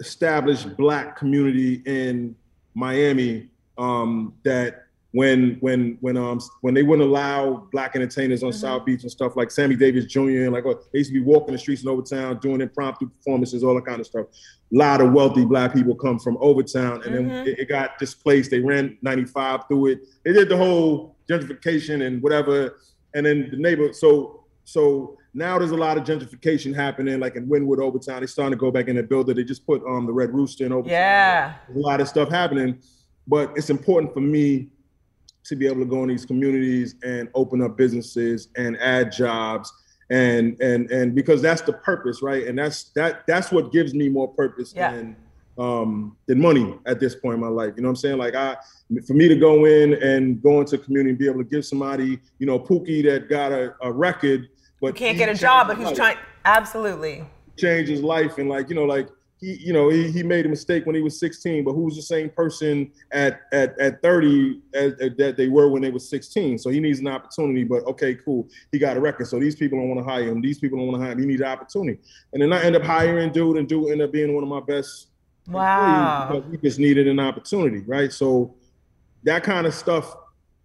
established 0.00 0.76
black 0.76 1.16
community 1.16 1.82
in 1.86 2.36
Miami 2.74 3.48
um, 3.78 4.34
that 4.44 4.86
when 5.12 5.56
when 5.60 5.96
when 6.02 6.16
um 6.18 6.38
when 6.60 6.74
they 6.74 6.82
wouldn't 6.82 7.08
allow 7.08 7.66
black 7.72 7.96
entertainers 7.96 8.42
on 8.42 8.50
mm-hmm. 8.50 8.58
South 8.58 8.84
Beach 8.84 9.00
and 9.02 9.10
stuff 9.10 9.34
like 9.34 9.50
Sammy 9.50 9.74
Davis 9.74 10.04
Jr. 10.04 10.44
and 10.44 10.52
like 10.52 10.66
oh, 10.66 10.78
they 10.92 10.98
used 10.98 11.10
to 11.10 11.14
be 11.14 11.22
walking 11.22 11.52
the 11.52 11.58
streets 11.58 11.82
in 11.82 11.88
Overtown 11.88 12.38
doing 12.38 12.60
impromptu 12.60 13.08
performances, 13.08 13.64
all 13.64 13.74
that 13.74 13.86
kind 13.86 13.98
of 13.98 14.06
stuff. 14.06 14.26
A 14.26 14.76
lot 14.76 15.00
of 15.00 15.12
wealthy 15.12 15.46
black 15.46 15.72
people 15.72 15.94
come 15.94 16.18
from 16.18 16.36
Overtown, 16.36 17.02
and 17.04 17.14
mm-hmm. 17.14 17.28
then 17.28 17.48
it, 17.48 17.60
it, 17.60 17.68
got 17.68 17.98
displaced. 17.98 18.50
They 18.50 18.60
ran 18.60 18.98
95 19.00 19.68
through 19.68 19.86
it. 19.86 20.00
They 20.22 20.34
did 20.34 20.50
the 20.50 20.56
whole 20.56 21.16
gentrification 21.30 22.06
and 22.06 22.22
whatever, 22.22 22.78
and 23.14 23.24
then 23.24 23.48
the 23.50 23.56
neighbor. 23.56 23.94
So 23.94 24.44
so 24.66 25.16
now 25.32 25.60
there's 25.60 25.70
a 25.70 25.76
lot 25.76 25.96
of 25.96 26.02
gentrification 26.02 26.74
happening, 26.74 27.20
like 27.20 27.36
in 27.36 27.46
Wynwood, 27.46 27.78
Overtown. 27.78 28.18
They're 28.18 28.26
starting 28.26 28.50
to 28.50 28.60
go 28.60 28.72
back 28.72 28.88
in 28.88 28.96
and 28.98 29.08
build 29.08 29.30
it. 29.30 29.34
They 29.34 29.44
just 29.44 29.64
put 29.64 29.80
um 29.86 30.06
the 30.06 30.12
Red 30.12 30.34
Rooster 30.34 30.66
in 30.66 30.72
Overtown. 30.72 30.90
Yeah. 30.90 31.54
There's 31.68 31.78
a 31.78 31.86
lot 31.86 32.00
of 32.00 32.08
stuff 32.08 32.28
happening, 32.28 32.80
but 33.28 33.52
it's 33.54 33.70
important 33.70 34.12
for 34.12 34.20
me 34.20 34.68
to 35.44 35.54
be 35.54 35.68
able 35.68 35.82
to 35.82 35.86
go 35.86 36.02
in 36.02 36.08
these 36.08 36.26
communities 36.26 36.96
and 37.04 37.28
open 37.34 37.62
up 37.62 37.76
businesses 37.76 38.48
and 38.56 38.76
add 38.78 39.12
jobs 39.12 39.72
and 40.10 40.60
and 40.60 40.90
and 40.90 41.14
because 41.14 41.40
that's 41.40 41.62
the 41.62 41.72
purpose, 41.72 42.20
right? 42.20 42.48
And 42.48 42.58
that's 42.58 42.90
that 42.96 43.24
that's 43.28 43.52
what 43.52 43.70
gives 43.70 43.94
me 43.94 44.08
more 44.08 44.26
purpose 44.26 44.74
yeah. 44.74 44.92
than 44.92 45.16
um 45.58 46.16
than 46.26 46.40
money 46.40 46.76
at 46.86 46.98
this 46.98 47.14
point 47.14 47.34
in 47.34 47.40
my 47.40 47.48
life. 47.48 47.74
You 47.76 47.82
know 47.82 47.88
what 47.88 47.92
I'm 47.92 47.96
saying? 47.96 48.18
Like 48.18 48.34
I 48.34 48.56
for 49.06 49.14
me 49.14 49.28
to 49.28 49.36
go 49.36 49.64
in 49.64 49.94
and 50.02 50.42
go 50.42 50.60
into 50.60 50.74
a 50.74 50.78
community 50.78 51.10
and 51.10 51.18
be 51.18 51.28
able 51.28 51.38
to 51.38 51.48
give 51.48 51.64
somebody, 51.64 52.18
you 52.40 52.46
know, 52.46 52.58
Pookie 52.58 53.04
that 53.04 53.28
got 53.28 53.52
a, 53.52 53.74
a 53.80 53.92
record 53.92 54.48
but 54.80 54.88
you 54.88 54.92
can't 54.94 55.18
get 55.18 55.28
a 55.28 55.34
job, 55.34 55.68
but 55.68 55.76
who's 55.76 55.92
trying 55.92 56.16
absolutely. 56.44 57.24
Change 57.56 57.88
his 57.88 58.02
life 58.02 58.38
and 58.38 58.48
like 58.48 58.68
you 58.68 58.74
know 58.74 58.84
like 58.84 59.08
he 59.38 59.54
you 59.56 59.72
know 59.72 59.88
he, 59.88 60.10
he 60.10 60.22
made 60.22 60.46
a 60.46 60.48
mistake 60.48 60.86
when 60.86 60.94
he 60.94 61.02
was 61.02 61.18
16 61.18 61.64
but 61.64 61.72
who's 61.72 61.96
the 61.96 62.02
same 62.02 62.30
person 62.30 62.90
at 63.12 63.42
at, 63.52 63.78
at 63.78 64.02
30 64.02 64.60
as, 64.74 64.92
as, 64.94 65.16
that 65.16 65.36
they 65.36 65.48
were 65.48 65.68
when 65.68 65.82
they 65.82 65.90
were 65.90 65.98
16 65.98 66.58
so 66.58 66.70
he 66.70 66.80
needs 66.80 67.00
an 67.00 67.08
opportunity 67.08 67.64
but 67.64 67.84
okay 67.84 68.14
cool. 68.14 68.48
He 68.72 68.78
got 68.78 68.96
a 68.96 69.00
record 69.00 69.26
so 69.26 69.38
these 69.38 69.56
people 69.56 69.78
don't 69.78 69.88
want 69.88 70.06
to 70.06 70.10
hire 70.10 70.28
him. 70.28 70.40
These 70.40 70.58
people 70.58 70.78
don't 70.78 70.88
want 70.88 71.00
to 71.00 71.04
hire 71.04 71.12
him. 71.12 71.20
He 71.20 71.26
needs 71.26 71.40
an 71.40 71.48
opportunity. 71.48 71.98
And 72.32 72.42
then 72.42 72.52
i 72.52 72.62
end 72.62 72.76
up 72.76 72.82
hiring 72.82 73.32
dude 73.32 73.56
and 73.56 73.68
dude 73.68 73.90
end 73.90 74.02
up 74.02 74.12
being 74.12 74.34
one 74.34 74.42
of 74.42 74.48
my 74.48 74.60
best 74.60 75.08
wow. 75.48 76.28
because 76.28 76.50
he 76.50 76.56
just 76.58 76.78
needed 76.78 77.08
an 77.08 77.20
opportunity 77.20 77.80
right? 77.86 78.12
So 78.12 78.54
that 79.24 79.42
kind 79.42 79.66
of 79.66 79.74
stuff 79.74 80.14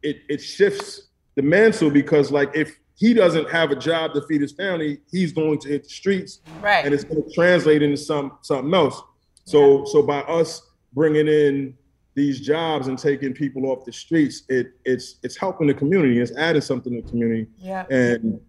it 0.03 0.22
it 0.30 0.41
shifts 0.41 1.08
the 1.36 1.41
mantle 1.41 1.89
because 1.89 2.32
like 2.32 2.51
if 2.53 2.77
he 3.01 3.15
doesn't 3.15 3.50
have 3.50 3.72
a 3.72 3.75
job 3.75 4.13
to 4.13 4.22
feed 4.27 4.41
his 4.41 4.51
family, 4.51 5.00
he's 5.10 5.34
going 5.34 5.58
to 5.58 5.67
hit 5.67 5.86
the 5.86 5.89
streets, 5.89 6.41
right? 6.62 6.86
And 6.86 6.93
it's 6.93 7.03
going 7.03 7.24
to 7.24 7.34
translate 7.34 7.81
into 7.81 7.98
some 7.98 8.38
something 8.41 8.72
else. 8.72 9.01
So 9.43 9.79
yeah. 9.79 9.86
so 9.91 10.03
by 10.03 10.20
us 10.20 10.62
bringing 10.93 11.27
in 11.27 11.75
these 12.13 12.41
jobs 12.41 12.89
and 12.89 13.00
taking 13.00 13.34
people 13.34 13.65
off 13.65 13.86
the 13.86 13.91
streets, 13.91 14.43
it 14.50 14.74
it's 14.86 15.15
it's 15.24 15.36
helping 15.36 15.65
the 15.65 15.74
community. 15.74 16.20
It's 16.20 16.36
adding 16.38 16.62
something 16.62 16.93
to 16.93 17.01
the 17.01 17.10
community. 17.10 17.48
Yeah. 17.58 17.88
And 17.89 18.39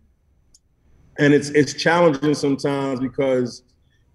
and 1.19 1.33
it's 1.33 1.49
it's 1.49 1.73
challenging 1.73 2.35
sometimes 2.35 3.01
because 3.01 3.63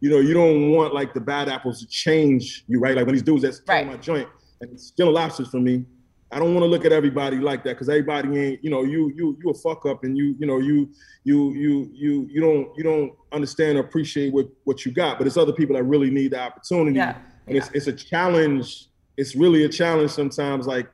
you 0.01 0.11
know 0.11 0.19
you 0.19 0.35
don't 0.35 0.69
want 0.69 0.93
like 0.93 1.15
the 1.15 1.21
bad 1.21 1.49
apples 1.49 1.79
to 1.79 1.87
change 1.87 2.63
you, 2.67 2.79
right? 2.79 2.95
Like 2.95 3.07
when 3.07 3.15
these 3.15 3.23
dudes 3.23 3.41
that's 3.41 3.63
right. 3.67 3.87
my 3.87 3.97
joint 3.97 4.29
and 4.61 4.71
it's 4.71 4.85
still 4.85 5.11
lobsters 5.11 5.47
for 5.47 5.59
me. 5.59 5.83
I 6.31 6.39
don't 6.39 6.53
want 6.53 6.63
to 6.63 6.67
look 6.67 6.83
at 6.83 6.91
everybody 6.91 7.37
like 7.37 7.63
that 7.63 7.71
because 7.71 7.87
everybody 7.87 8.37
ain't, 8.37 8.63
you 8.63 8.69
know, 8.69 8.83
you 8.83 9.11
you 9.15 9.37
you 9.41 9.49
a 9.49 9.53
fuck 9.53 9.85
up 9.85 10.03
and 10.03 10.17
you 10.17 10.35
you 10.39 10.45
know 10.45 10.59
you 10.59 10.89
you 11.23 11.53
you 11.53 11.89
you 11.93 12.27
you 12.29 12.41
don't 12.41 12.77
you 12.77 12.83
don't 12.83 13.13
understand 13.31 13.77
or 13.77 13.81
appreciate 13.81 14.33
what 14.33 14.47
what 14.65 14.85
you 14.85 14.91
got. 14.91 15.17
But 15.17 15.27
it's 15.27 15.37
other 15.37 15.53
people 15.53 15.75
that 15.75 15.83
really 15.83 16.09
need 16.09 16.31
the 16.31 16.39
opportunity. 16.39 16.97
Yeah. 16.97 17.17
And 17.45 17.55
yeah. 17.55 17.61
it's 17.61 17.69
it's 17.73 17.87
a 17.87 17.93
challenge. 17.93 18.87
It's 19.15 19.35
really 19.35 19.63
a 19.63 19.69
challenge 19.69 20.11
sometimes. 20.11 20.67
Like 20.67 20.87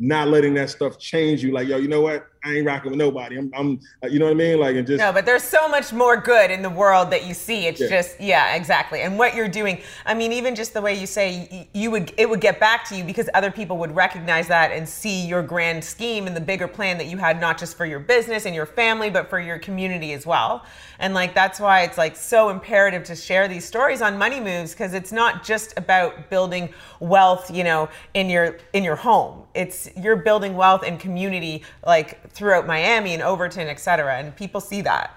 not 0.00 0.28
letting 0.28 0.54
that 0.54 0.70
stuff 0.70 0.98
change 0.98 1.44
you. 1.44 1.52
Like, 1.52 1.68
yo, 1.68 1.76
you 1.76 1.88
know 1.88 2.00
what? 2.00 2.26
I 2.44 2.54
ain't 2.54 2.66
rocking 2.66 2.90
with 2.90 2.98
nobody. 2.98 3.36
I'm, 3.36 3.52
I'm, 3.54 3.80
uh, 4.02 4.06
you 4.06 4.18
know 4.18 4.24
what 4.24 4.32
I 4.32 4.34
mean? 4.34 4.58
Like, 4.58 4.76
and 4.76 4.86
just 4.86 4.98
no. 4.98 5.12
But 5.12 5.26
there's 5.26 5.42
so 5.42 5.68
much 5.68 5.92
more 5.92 6.16
good 6.16 6.50
in 6.50 6.62
the 6.62 6.70
world 6.70 7.10
that 7.10 7.26
you 7.26 7.34
see. 7.34 7.66
It's 7.66 7.80
yeah. 7.80 7.88
just, 7.88 8.20
yeah, 8.20 8.54
exactly. 8.54 9.02
And 9.02 9.18
what 9.18 9.34
you're 9.34 9.48
doing. 9.48 9.80
I 10.06 10.14
mean, 10.14 10.32
even 10.32 10.54
just 10.54 10.72
the 10.72 10.80
way 10.80 10.98
you 10.98 11.06
say, 11.06 11.68
you 11.74 11.90
would, 11.90 12.12
it 12.16 12.28
would 12.28 12.40
get 12.40 12.58
back 12.58 12.84
to 12.88 12.96
you 12.96 13.04
because 13.04 13.28
other 13.34 13.50
people 13.50 13.76
would 13.78 13.94
recognize 13.94 14.48
that 14.48 14.72
and 14.72 14.88
see 14.88 15.26
your 15.26 15.42
grand 15.42 15.84
scheme 15.84 16.26
and 16.26 16.34
the 16.34 16.40
bigger 16.40 16.68
plan 16.68 16.96
that 16.98 17.08
you 17.08 17.18
had, 17.18 17.40
not 17.40 17.58
just 17.58 17.76
for 17.76 17.84
your 17.84 18.00
business 18.00 18.46
and 18.46 18.54
your 18.54 18.66
family, 18.66 19.10
but 19.10 19.28
for 19.28 19.38
your 19.38 19.58
community 19.58 20.12
as 20.12 20.26
well. 20.26 20.64
And 21.00 21.14
like 21.14 21.34
that's 21.34 21.58
why 21.58 21.82
it's 21.82 21.98
like 21.98 22.14
so 22.14 22.50
imperative 22.50 23.04
to 23.04 23.16
share 23.16 23.48
these 23.48 23.64
stories 23.64 24.02
on 24.02 24.18
Money 24.18 24.38
Moves 24.38 24.72
because 24.72 24.94
it's 24.94 25.12
not 25.12 25.42
just 25.42 25.76
about 25.78 26.28
building 26.28 26.68
wealth, 27.00 27.50
you 27.50 27.64
know, 27.64 27.88
in 28.14 28.28
your 28.28 28.58
in 28.74 28.84
your 28.84 28.96
home. 28.96 29.44
It's 29.54 29.88
you're 29.96 30.16
building 30.16 30.54
wealth 30.54 30.82
and 30.86 31.00
community 31.00 31.62
like 31.86 32.29
throughout 32.32 32.66
Miami 32.66 33.14
and 33.14 33.22
Overtown, 33.22 33.66
et 33.66 33.80
cetera. 33.80 34.18
And 34.18 34.34
people 34.34 34.60
see 34.60 34.80
that. 34.82 35.14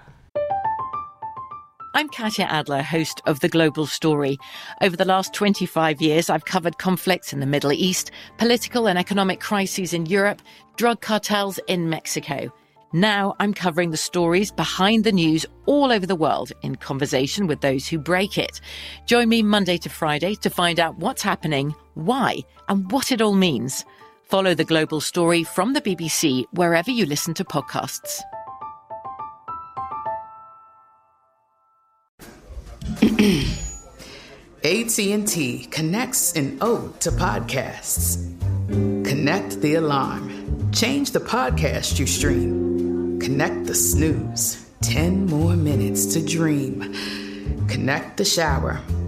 I'm 1.96 2.08
Katya 2.08 2.46
Adler, 2.46 2.82
host 2.82 3.20
of 3.24 3.38
The 3.38 3.48
Global 3.48 3.86
Story. 3.86 4.36
Over 4.82 4.96
the 4.96 5.04
last 5.04 5.32
25 5.32 6.02
years, 6.02 6.28
I've 6.28 6.44
covered 6.44 6.78
conflicts 6.78 7.32
in 7.32 7.38
the 7.38 7.46
Middle 7.46 7.72
East, 7.72 8.10
political 8.36 8.88
and 8.88 8.98
economic 8.98 9.38
crises 9.38 9.94
in 9.94 10.06
Europe, 10.06 10.42
drug 10.76 11.00
cartels 11.00 11.60
in 11.68 11.88
Mexico. 11.88 12.52
Now 12.92 13.34
I'm 13.38 13.54
covering 13.54 13.90
the 13.90 13.96
stories 13.96 14.50
behind 14.50 15.04
the 15.04 15.12
news 15.12 15.46
all 15.66 15.92
over 15.92 16.06
the 16.06 16.16
world 16.16 16.52
in 16.62 16.74
conversation 16.74 17.46
with 17.46 17.60
those 17.60 17.86
who 17.86 17.98
break 17.98 18.38
it. 18.38 18.60
Join 19.06 19.28
me 19.28 19.42
Monday 19.42 19.78
to 19.78 19.88
Friday 19.88 20.34
to 20.36 20.50
find 20.50 20.80
out 20.80 20.98
what's 20.98 21.22
happening, 21.22 21.74
why, 21.94 22.40
and 22.68 22.90
what 22.90 23.12
it 23.12 23.20
all 23.20 23.34
means. 23.34 23.84
Follow 24.24 24.54
the 24.54 24.64
global 24.64 25.00
story 25.00 25.44
from 25.44 25.74
the 25.74 25.80
BBC 25.80 26.44
wherever 26.52 26.90
you 26.90 27.06
listen 27.06 27.34
to 27.34 27.44
podcasts. 27.44 28.20
AT&T 34.64 35.66
connects 35.70 36.32
an 36.32 36.58
ode 36.62 36.98
to 37.00 37.10
podcasts. 37.10 38.16
Connect 39.06 39.60
the 39.60 39.74
alarm. 39.74 40.72
Change 40.72 41.10
the 41.10 41.20
podcast 41.20 41.98
you 41.98 42.06
stream. 42.06 43.20
Connect 43.20 43.66
the 43.66 43.74
snooze. 43.74 44.66
10 44.80 45.26
more 45.26 45.54
minutes 45.54 46.06
to 46.14 46.24
dream. 46.24 46.94
Connect 47.68 48.16
the 48.16 48.24
shower 48.24 48.80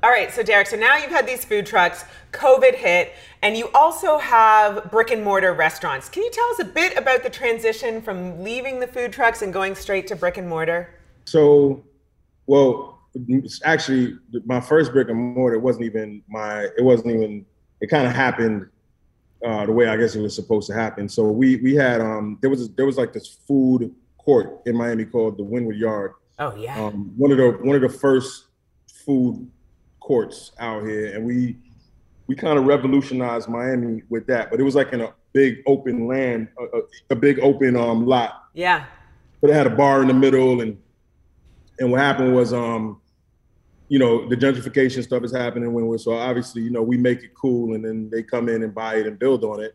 All 0.00 0.10
right, 0.10 0.32
so 0.32 0.44
Derek, 0.44 0.68
so 0.68 0.76
now 0.76 0.96
you've 0.96 1.10
had 1.10 1.26
these 1.26 1.44
food 1.44 1.66
trucks, 1.66 2.04
COVID 2.30 2.76
hit, 2.76 3.14
and 3.42 3.56
you 3.56 3.68
also 3.74 4.18
have 4.18 4.90
brick 4.92 5.10
and 5.10 5.24
mortar 5.24 5.52
restaurants. 5.52 6.08
Can 6.08 6.22
you 6.22 6.30
tell 6.30 6.48
us 6.50 6.60
a 6.60 6.64
bit 6.64 6.96
about 6.96 7.24
the 7.24 7.30
transition 7.30 8.00
from 8.00 8.44
leaving 8.44 8.78
the 8.78 8.86
food 8.86 9.12
trucks 9.12 9.42
and 9.42 9.52
going 9.52 9.74
straight 9.74 10.06
to 10.06 10.14
brick 10.14 10.36
and 10.36 10.48
mortar? 10.48 10.94
So, 11.24 11.82
well, 12.46 13.00
actually, 13.64 14.16
my 14.44 14.60
first 14.60 14.92
brick 14.92 15.08
and 15.08 15.34
mortar 15.34 15.58
wasn't 15.58 15.86
even 15.86 16.22
my, 16.28 16.68
it 16.76 16.84
wasn't 16.84 17.14
even, 17.16 17.44
it 17.80 17.88
kind 17.88 18.06
of 18.06 18.12
happened 18.12 18.68
uh, 19.44 19.66
the 19.66 19.72
way 19.72 19.88
I 19.88 19.96
guess 19.96 20.14
it 20.14 20.20
was 20.20 20.34
supposed 20.34 20.68
to 20.68 20.74
happen. 20.74 21.08
So 21.08 21.30
we 21.30 21.56
we 21.56 21.74
had 21.74 22.00
um 22.00 22.38
there 22.40 22.50
was 22.50 22.70
there 22.70 22.86
was 22.86 22.96
like 22.96 23.12
this 23.12 23.38
food 23.46 23.94
court 24.16 24.62
in 24.66 24.76
Miami 24.76 25.04
called 25.04 25.38
the 25.38 25.44
Wynwood 25.44 25.78
Yard. 25.78 26.14
Oh 26.38 26.56
yeah. 26.56 26.76
Um, 26.76 27.12
one 27.16 27.30
of 27.30 27.38
the 27.38 27.50
one 27.62 27.76
of 27.76 27.82
the 27.82 27.88
first 27.88 28.46
food 29.06 29.48
courts 30.08 30.52
out 30.58 30.86
here, 30.86 31.14
and 31.14 31.22
we 31.22 31.58
we 32.28 32.34
kind 32.34 32.58
of 32.58 32.64
revolutionized 32.64 33.46
Miami 33.46 34.02
with 34.08 34.26
that. 34.26 34.50
But 34.50 34.58
it 34.58 34.62
was 34.62 34.74
like 34.74 34.94
in 34.94 35.02
a 35.02 35.12
big 35.34 35.58
open 35.66 36.06
land, 36.08 36.48
a, 36.58 36.80
a, 37.10 37.14
big 37.14 37.38
open 37.40 37.76
um 37.76 38.06
lot. 38.06 38.44
Yeah. 38.54 38.86
But 39.42 39.50
it 39.50 39.52
had 39.52 39.66
a 39.66 39.76
bar 39.76 40.00
in 40.00 40.08
the 40.08 40.14
middle, 40.14 40.62
and 40.62 40.78
and 41.78 41.92
what 41.92 42.00
happened 42.00 42.34
was 42.34 42.54
um 42.54 43.02
you 43.88 43.98
know 43.98 44.26
the 44.28 44.36
gentrification 44.36 45.02
stuff 45.02 45.22
is 45.22 45.32
happening 45.32 45.74
when 45.74 45.86
we're 45.86 45.98
so 45.98 46.12
obviously 46.12 46.62
you 46.62 46.70
know 46.70 46.82
we 46.82 46.96
make 46.96 47.22
it 47.22 47.34
cool 47.34 47.74
and 47.74 47.84
then 47.84 48.08
they 48.10 48.22
come 48.22 48.48
in 48.48 48.62
and 48.62 48.74
buy 48.74 48.96
it 48.96 49.06
and 49.06 49.18
build 49.18 49.44
on 49.44 49.62
it 49.62 49.74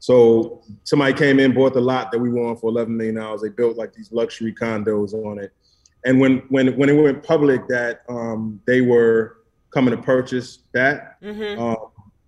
so 0.00 0.62
somebody 0.82 1.12
came 1.12 1.38
in 1.38 1.52
bought 1.54 1.72
the 1.72 1.80
lot 1.80 2.10
that 2.10 2.18
we 2.18 2.28
won 2.28 2.56
for 2.56 2.70
11 2.70 2.96
million 2.96 3.14
dollars 3.14 3.40
they 3.40 3.48
built 3.50 3.76
like 3.76 3.92
these 3.92 4.10
luxury 4.10 4.52
condos 4.52 5.14
on 5.14 5.38
it 5.38 5.52
and 6.04 6.18
when 6.18 6.38
when 6.48 6.76
when 6.76 6.88
it 6.88 7.00
went 7.00 7.22
public 7.22 7.68
that 7.68 8.02
um, 8.08 8.60
they 8.66 8.80
were 8.80 9.41
coming 9.72 9.96
to 9.96 10.02
purchase 10.02 10.60
that. 10.74 11.20
Mm-hmm. 11.22 11.60
Um, 11.60 11.76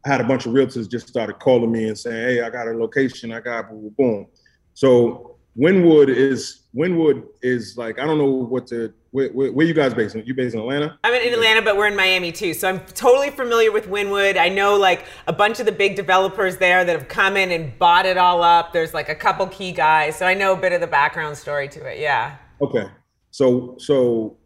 I 0.04 0.10
had 0.10 0.20
a 0.20 0.24
bunch 0.24 0.46
of 0.46 0.52
realtors 0.52 0.90
just 0.90 1.08
started 1.08 1.38
calling 1.38 1.72
me 1.72 1.88
and 1.88 1.98
saying, 1.98 2.28
"Hey, 2.28 2.42
I 2.42 2.50
got 2.50 2.68
a 2.68 2.72
location. 2.72 3.32
I 3.32 3.40
got 3.40 3.70
boom, 3.70 3.94
boom." 3.96 4.26
So 4.74 5.36
Wynwood 5.56 6.08
is 6.08 6.62
Wynwood 6.74 7.24
is 7.42 7.76
like 7.76 7.98
I 7.98 8.04
don't 8.04 8.18
know 8.18 8.30
what 8.30 8.66
to 8.68 8.92
where, 9.12 9.28
where, 9.28 9.52
where, 9.52 9.64
you 9.64 9.74
guys 9.74 9.94
based? 9.94 10.16
You 10.16 10.34
based 10.34 10.54
in 10.56 10.60
Atlanta? 10.60 10.98
I'm 11.04 11.14
in 11.14 11.32
Atlanta, 11.32 11.62
but 11.62 11.76
we're 11.76 11.86
in 11.86 11.94
Miami 11.94 12.32
too. 12.32 12.52
So 12.52 12.68
I'm 12.68 12.80
totally 12.80 13.30
familiar 13.30 13.70
with 13.70 13.86
Wynwood. 13.86 14.36
I 14.36 14.48
know 14.48 14.76
like 14.76 15.06
a 15.28 15.32
bunch 15.32 15.60
of 15.60 15.66
the 15.66 15.72
big 15.72 15.94
developers 15.94 16.56
there 16.56 16.84
that 16.84 16.98
have 16.98 17.06
come 17.06 17.36
in 17.36 17.52
and 17.52 17.78
bought 17.78 18.06
it 18.06 18.18
all 18.18 18.42
up. 18.42 18.72
There's 18.72 18.92
like 18.92 19.08
a 19.08 19.14
couple 19.14 19.46
key 19.46 19.70
guys, 19.70 20.18
so 20.18 20.26
I 20.26 20.34
know 20.34 20.52
a 20.52 20.56
bit 20.56 20.72
of 20.72 20.80
the 20.80 20.88
background 20.88 21.36
story 21.38 21.68
to 21.68 21.86
it. 21.86 22.00
Yeah. 22.00 22.36
Okay. 22.60 22.86
So 23.30 23.76
so 23.78 24.36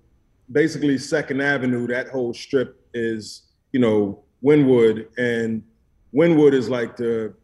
basically 0.52 0.98
Second 0.98 1.40
Avenue, 1.40 1.87
that 1.87 2.08
whole 2.08 2.34
strip 2.34 2.77
is, 2.98 3.42
you 3.72 3.80
know, 3.80 4.22
Wynwood, 4.44 5.06
and 5.16 5.62
Wynwood 6.14 6.52
is 6.52 6.68
like 6.68 6.96
the 6.96 7.34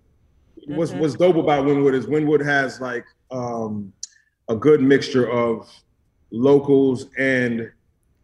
mm-hmm. 0.61 0.77
what's 0.77 0.93
what's 0.93 1.14
dope 1.14 1.37
about 1.37 1.64
Wynwood 1.64 1.95
is 1.95 2.07
Wynwood 2.07 2.45
has 2.45 2.81
like 2.81 3.05
um 3.31 3.93
a 4.49 4.57
good 4.57 4.81
mixture 4.83 5.31
of 5.31 5.69
locals 6.31 7.07
and 7.19 7.71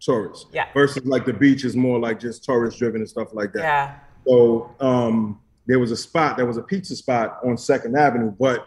tourists. 0.00 0.46
Yeah. 0.52 0.68
Versus 0.74 1.04
like 1.04 1.24
the 1.24 1.32
beach 1.32 1.64
is 1.64 1.76
more 1.76 1.98
like 1.98 2.18
just 2.18 2.44
tourist 2.44 2.78
driven 2.78 3.00
and 3.00 3.08
stuff 3.08 3.32
like 3.32 3.52
that. 3.52 3.62
Yeah. 3.62 3.94
So 4.26 4.74
um, 4.80 5.40
there 5.66 5.78
was 5.78 5.90
a 5.90 5.96
spot, 5.96 6.36
there 6.36 6.46
was 6.46 6.56
a 6.56 6.62
pizza 6.62 6.96
spot 6.96 7.38
on 7.44 7.56
Second 7.56 7.96
Avenue, 7.96 8.32
but 8.38 8.66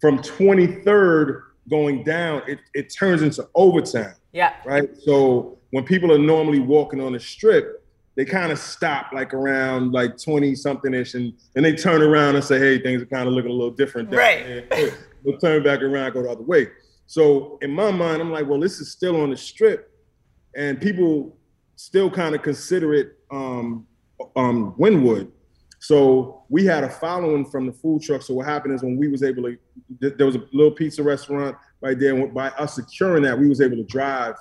from 0.00 0.18
23rd 0.18 1.42
going 1.70 2.04
down, 2.04 2.42
it, 2.46 2.60
it 2.74 2.92
turns 2.94 3.22
into 3.22 3.48
Overtown, 3.56 4.14
Yeah. 4.32 4.54
right? 4.64 4.90
So 5.02 5.58
when 5.70 5.84
people 5.84 6.12
are 6.12 6.18
normally 6.18 6.60
walking 6.60 7.00
on 7.00 7.12
the 7.12 7.20
strip, 7.20 7.83
they 8.16 8.24
kind 8.24 8.52
of 8.52 8.58
stop 8.58 9.12
like 9.12 9.34
around 9.34 9.92
like 9.92 10.16
20 10.22 10.54
something 10.54 10.94
ish 10.94 11.14
and, 11.14 11.32
and 11.56 11.64
they 11.64 11.74
turn 11.74 12.00
around 12.00 12.36
and 12.36 12.44
say, 12.44 12.58
hey, 12.58 12.78
things 12.78 13.02
are 13.02 13.06
kind 13.06 13.26
of 13.26 13.34
looking 13.34 13.50
a 13.50 13.54
little 13.54 13.72
different. 13.72 14.12
Right. 14.12 14.68
there." 14.70 14.92
They'll 15.24 15.38
turn 15.38 15.62
back 15.62 15.80
around, 15.80 16.12
go 16.12 16.22
the 16.22 16.30
other 16.30 16.42
way. 16.42 16.68
So 17.06 17.58
in 17.62 17.70
my 17.70 17.90
mind, 17.90 18.20
I'm 18.20 18.30
like, 18.30 18.46
well, 18.46 18.60
this 18.60 18.78
is 18.80 18.90
still 18.92 19.20
on 19.20 19.30
the 19.30 19.36
strip, 19.36 19.90
and 20.54 20.80
people 20.80 21.36
still 21.76 22.10
kind 22.10 22.34
of 22.34 22.42
consider 22.42 22.94
it 22.94 23.18
um, 23.30 23.86
um, 24.36 24.74
Wynwood. 24.78 25.30
So 25.80 26.44
we 26.48 26.64
had 26.64 26.82
a 26.84 26.88
following 26.88 27.44
from 27.44 27.66
the 27.66 27.72
food 27.72 28.02
truck. 28.02 28.22
So 28.22 28.34
what 28.34 28.46
happened 28.46 28.74
is 28.74 28.82
when 28.82 28.96
we 28.96 29.08
was 29.08 29.22
able 29.22 29.42
to, 29.42 29.58
th- 30.00 30.14
there 30.16 30.26
was 30.26 30.36
a 30.36 30.42
little 30.52 30.70
pizza 30.70 31.02
restaurant 31.02 31.56
right 31.82 31.98
there. 31.98 32.14
And 32.14 32.32
by 32.32 32.48
us 32.50 32.74
securing 32.76 33.22
that, 33.24 33.38
we 33.38 33.48
was 33.48 33.60
able 33.60 33.76
to 33.76 33.84
drive 33.84 34.34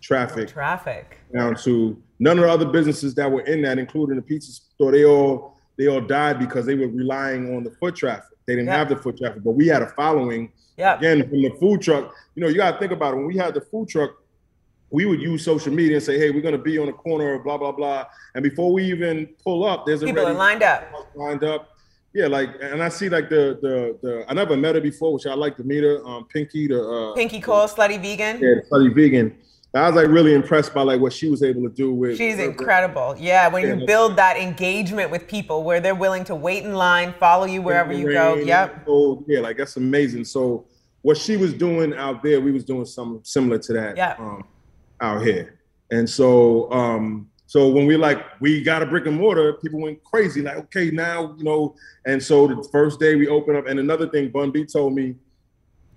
traffic 0.00 0.48
Traffic. 0.48 1.18
down 1.34 1.54
to 1.56 2.02
none 2.18 2.38
of 2.38 2.44
the 2.44 2.50
other 2.50 2.66
businesses 2.66 3.14
that 3.14 3.30
were 3.30 3.42
in 3.42 3.62
that, 3.62 3.78
including 3.78 4.16
the 4.16 4.22
pizza 4.22 4.52
store. 4.52 4.92
They 4.92 5.04
all 5.04 5.56
they 5.78 5.88
all 5.88 6.00
died 6.00 6.38
because 6.38 6.64
they 6.66 6.74
were 6.74 6.88
relying 6.88 7.54
on 7.56 7.62
the 7.64 7.70
foot 7.70 7.96
traffic. 7.96 8.24
They 8.46 8.54
didn't 8.54 8.68
Yeah. 8.68 8.78
have 8.78 8.88
the 8.88 8.96
foot 8.96 9.18
traffic, 9.18 9.42
but 9.44 9.50
we 9.52 9.66
had 9.66 9.82
a 9.82 9.88
following 9.88 10.50
Yeah. 10.78 10.96
again 10.96 11.28
from 11.28 11.42
the 11.42 11.50
food 11.60 11.82
truck. 11.82 12.14
You 12.34 12.42
know, 12.42 12.48
you 12.48 12.54
got 12.56 12.72
to 12.72 12.78
think 12.78 12.92
about 12.92 13.12
it. 13.14 13.16
When 13.18 13.26
we 13.26 13.36
had 13.36 13.52
the 13.54 13.60
food 13.60 13.88
truck, 13.88 14.10
we 14.90 15.04
would 15.04 15.20
use 15.20 15.44
social 15.44 15.72
media 15.72 15.96
and 15.96 16.02
say, 16.02 16.16
"Hey, 16.18 16.30
we're 16.30 16.40
going 16.42 16.56
to 16.56 16.62
be 16.62 16.78
on 16.78 16.86
the 16.86 16.92
corner 16.92 17.34
of 17.34 17.44
blah 17.44 17.58
blah 17.58 17.72
blah," 17.72 18.06
and 18.34 18.42
before 18.42 18.72
we 18.72 18.84
even 18.84 19.28
pull 19.44 19.64
up, 19.64 19.84
there's 19.84 20.00
People 20.02 20.22
already 20.22 20.36
are 20.36 20.38
lined 20.38 20.62
up. 20.62 20.84
lined 21.14 21.44
up. 21.44 21.70
Yeah, 22.14 22.28
like, 22.28 22.48
and 22.62 22.82
I 22.82 22.88
see 22.88 23.10
like 23.10 23.28
the 23.28 23.58
the 23.60 23.98
the. 24.00 24.24
I 24.28 24.32
never 24.32 24.56
met 24.56 24.74
her 24.76 24.80
before, 24.80 25.12
which 25.12 25.26
I 25.26 25.34
like 25.34 25.56
to 25.58 25.64
meet 25.64 25.82
her. 25.82 26.02
Um, 26.06 26.26
Pinky, 26.32 26.66
the 26.68 26.80
uh, 26.82 27.14
Pinky 27.14 27.40
Cole, 27.40 27.66
Slutty 27.66 28.00
Vegan. 28.00 28.38
yeah, 28.40 28.62
Slutty 28.70 28.94
Vegan. 28.94 29.34
I 29.78 29.88
was 29.88 29.96
like 29.96 30.08
really 30.08 30.34
impressed 30.34 30.72
by 30.74 30.82
like 30.82 31.00
what 31.00 31.12
she 31.12 31.28
was 31.28 31.42
able 31.42 31.62
to 31.62 31.68
do 31.68 31.92
with. 31.92 32.16
She's 32.16 32.38
incredible. 32.38 33.16
Yeah, 33.18 33.48
when 33.48 33.66
you 33.66 33.86
build 33.86 34.16
that 34.16 34.36
engagement 34.36 35.10
with 35.10 35.26
people 35.26 35.64
where 35.64 35.80
they're 35.80 35.94
willing 35.94 36.24
to 36.24 36.34
wait 36.34 36.64
in 36.64 36.74
line, 36.74 37.14
follow 37.18 37.46
you 37.46 37.62
wherever 37.62 37.92
you 37.92 38.12
go. 38.12 38.36
Yep. 38.36 38.84
Oh 38.88 39.24
Yeah, 39.26 39.40
like 39.40 39.56
that's 39.56 39.76
amazing. 39.76 40.24
So 40.24 40.66
what 41.02 41.16
she 41.16 41.36
was 41.36 41.52
doing 41.52 41.94
out 41.94 42.22
there, 42.22 42.40
we 42.40 42.52
was 42.52 42.64
doing 42.64 42.84
something 42.84 43.20
similar 43.24 43.58
to 43.58 43.72
that 43.74 43.96
Yeah. 43.96 44.16
um, 44.18 44.44
out 45.00 45.22
here. 45.22 45.58
And 45.90 46.08
so 46.08 46.70
um, 46.72 47.30
so 47.46 47.68
when 47.68 47.86
we 47.86 47.96
like 47.96 48.24
we 48.40 48.62
got 48.62 48.82
a 48.82 48.86
brick 48.86 49.06
and 49.06 49.16
mortar, 49.16 49.54
people 49.54 49.80
went 49.80 50.02
crazy. 50.02 50.42
Like, 50.42 50.56
okay, 50.56 50.90
now 50.90 51.34
you 51.38 51.44
know. 51.44 51.76
And 52.04 52.22
so 52.22 52.46
the 52.46 52.68
first 52.72 52.98
day 52.98 53.14
we 53.14 53.28
opened 53.28 53.56
up, 53.56 53.66
and 53.66 53.78
another 53.78 54.08
thing, 54.08 54.30
Bun 54.30 54.50
B 54.50 54.64
told 54.64 54.94
me 54.94 55.14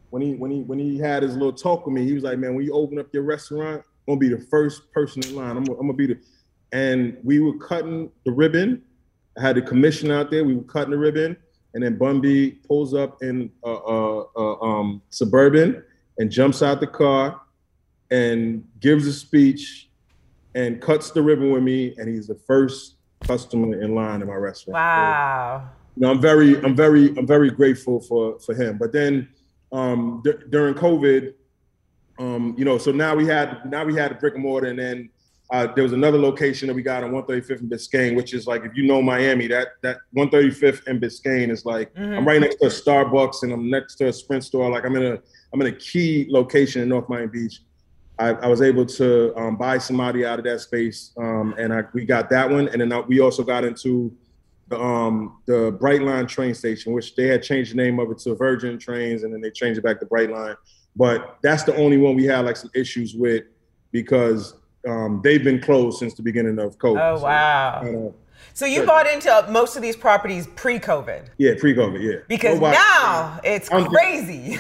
when 0.10 0.22
he 0.22 0.34
when 0.36 0.52
he 0.52 0.62
when 0.62 0.80
he 0.80 0.98
had 0.98 1.24
his 1.24 1.34
little 1.34 1.54
talk 1.54 1.86
with 1.86 1.94
me, 1.94 2.06
he 2.06 2.14
was 2.14 2.24
like, 2.24 2.40
man, 2.40 2.56
when 2.56 2.66
you 2.66 2.74
open 2.74 3.00
up 3.00 3.08
your 3.14 3.24
restaurant, 3.24 3.84
I'm 4.08 4.16
gonna 4.16 4.20
be 4.20 4.30
the 4.30 4.42
first 4.50 4.92
person 4.92 5.24
in 5.24 5.36
line. 5.36 5.56
I'm, 5.58 5.64
gonna- 5.64 5.80
I'm 5.80 5.88
gonna 5.88 5.94
be 5.98 6.08
the 6.08 6.20
and 6.72 7.18
we 7.24 7.40
were 7.40 7.58
cutting 7.58 8.12
the 8.26 8.32
ribbon. 8.32 8.84
I 9.38 9.42
had 9.42 9.56
the 9.56 9.62
commission 9.62 10.12
out 10.12 10.30
there. 10.32 10.44
We 10.44 10.56
were 10.56 10.64
cutting 10.64 10.92
the 10.92 10.98
ribbon, 10.98 11.38
and 11.74 11.84
then 11.84 11.98
Bun 11.98 12.22
B 12.22 12.60
pulls 12.68 12.94
up 12.94 13.22
in 13.24 13.52
a, 13.64 13.70
a, 13.70 14.24
a 14.36 14.62
um, 14.62 15.02
suburban 15.10 15.84
and 16.18 16.30
jumps 16.32 16.62
out 16.62 16.80
the 16.80 16.88
car 16.88 17.40
and 18.12 18.64
gives 18.80 19.08
a 19.08 19.14
speech 19.14 19.90
and 20.56 20.82
cuts 20.82 21.12
the 21.12 21.22
ribbon 21.22 21.52
with 21.52 21.64
me. 21.64 21.94
And 21.98 22.10
he's 22.10 22.28
the 22.28 22.36
first 22.48 22.96
customer 23.22 23.82
in 23.82 23.96
line 23.96 24.22
in 24.22 24.28
my 24.28 24.36
restaurant. 24.36 24.74
Wow. 24.76 25.70
You 25.96 26.02
know, 26.02 26.12
I'm 26.12 26.22
very, 26.22 26.58
I'm 26.64 26.76
very, 26.76 27.10
I'm 27.18 27.28
very 27.28 27.50
grateful 27.52 28.00
for 28.02 28.40
for 28.40 28.54
him. 28.54 28.78
But 28.78 28.92
then 28.92 29.30
um, 29.72 30.22
d- 30.24 30.34
during 30.50 30.74
COVID, 30.74 31.34
um, 32.20 32.56
you 32.58 32.66
know, 32.66 32.78
so 32.78 32.92
now 32.92 33.16
we 33.16 33.26
had 33.26 33.70
now 33.70 33.86
we 33.86 33.96
had 33.96 34.12
a 34.12 34.16
brick 34.16 34.34
and 34.36 34.44
mortar, 34.44 34.68
and 34.68 34.80
then 34.80 35.10
uh, 35.52 35.68
there 35.74 35.84
was 35.84 35.94
another 35.94 36.18
location 36.18 36.68
that 36.68 36.74
we 36.74 36.84
got 36.84 37.04
on 37.04 37.12
135th 37.12 37.62
and 37.62 37.72
Biscayne, 37.72 38.16
which 38.16 38.34
is 38.34 38.46
like 38.46 38.66
if 38.66 38.76
you 38.76 38.86
know 38.86 39.02
Miami, 39.02 39.48
that 39.48 39.70
that 39.82 39.98
135th 40.16 40.86
and 40.88 41.02
Biscayne 41.02 41.50
is 41.50 41.66
like 41.66 41.92
I'm 41.98 42.28
right 42.28 42.40
next 42.40 42.56
to 42.58 42.66
a 42.66 42.70
Starbucks 42.70 43.44
and 43.44 43.52
I'm 43.54 43.70
next 43.70 43.96
to 43.96 44.08
a 44.08 44.14
Sprint 44.14 44.44
store. 44.44 44.70
Like 44.70 44.86
I'm 44.86 44.96
in 44.96 45.06
a 45.14 45.20
I'm 45.54 45.62
in 45.62 45.68
a 45.68 45.72
key 45.72 46.28
location 46.30 46.82
in 46.82 46.90
North 46.90 47.10
Miami 47.10 47.28
Beach. 47.28 47.62
I, 48.20 48.32
I 48.32 48.48
was 48.48 48.62
able 48.62 48.86
to 48.86 49.34
um, 49.38 49.56
buy 49.56 49.78
somebody 49.78 50.26
out 50.26 50.40
of 50.40 50.46
that 50.46 50.60
space, 50.60 51.14
um, 51.18 51.56
and 51.58 51.74
I, 51.74 51.84
we 51.94 52.06
got 52.06 52.30
that 52.32 52.50
one, 52.50 52.68
and 52.68 52.82
then 52.82 52.92
I, 52.92 53.00
we 53.00 53.22
also 53.22 53.44
got 53.44 53.64
into 53.64 54.14
the 54.70 54.80
um, 54.80 55.38
the 55.46 55.72
Brightline 55.74 56.28
train 56.28 56.54
station, 56.54 56.94
which 56.94 57.16
they 57.16 57.28
had 57.28 57.44
changed 57.44 57.72
the 57.74 57.76
name 57.78 58.00
of 58.00 58.10
it 58.12 58.20
to 58.20 58.36
Virgin 58.36 58.78
Trains, 58.78 59.24
and 59.24 59.34
then 59.34 59.42
they 59.42 59.52
changed 59.52 59.78
it 59.78 59.82
back 59.84 60.00
to 60.00 60.06
Brightline. 60.06 60.56
But 60.96 61.38
that's 61.42 61.64
the 61.64 61.76
only 61.76 61.98
one 61.98 62.16
we 62.16 62.26
had 62.26 62.46
like 62.46 62.58
some 62.58 62.72
issues 62.74 63.16
with 63.16 63.44
because 63.92 64.56
um, 64.88 65.22
they've 65.24 65.44
been 65.44 65.60
closed 65.60 66.00
since 66.00 66.14
the 66.14 66.22
beginning 66.24 66.60
of 66.60 66.78
COVID. 66.78 67.02
Oh 67.14 67.18
So, 67.18 67.24
wow. 67.24 67.82
uh, 67.82 68.12
So 68.54 68.66
you 68.66 68.78
Sure. 68.78 68.86
bought 68.86 69.08
into 69.08 69.46
most 69.50 69.76
of 69.76 69.82
these 69.82 69.96
properties 69.96 70.48
pre-COVID 70.56 71.30
yeah, 71.38 71.54
pre-COVID, 71.60 72.02
yeah. 72.02 72.20
because 72.28 72.56
Nobody- 72.56 72.78
now 72.78 73.40
it's 73.44 73.70
I 73.72 73.84
crazy. 73.88 74.60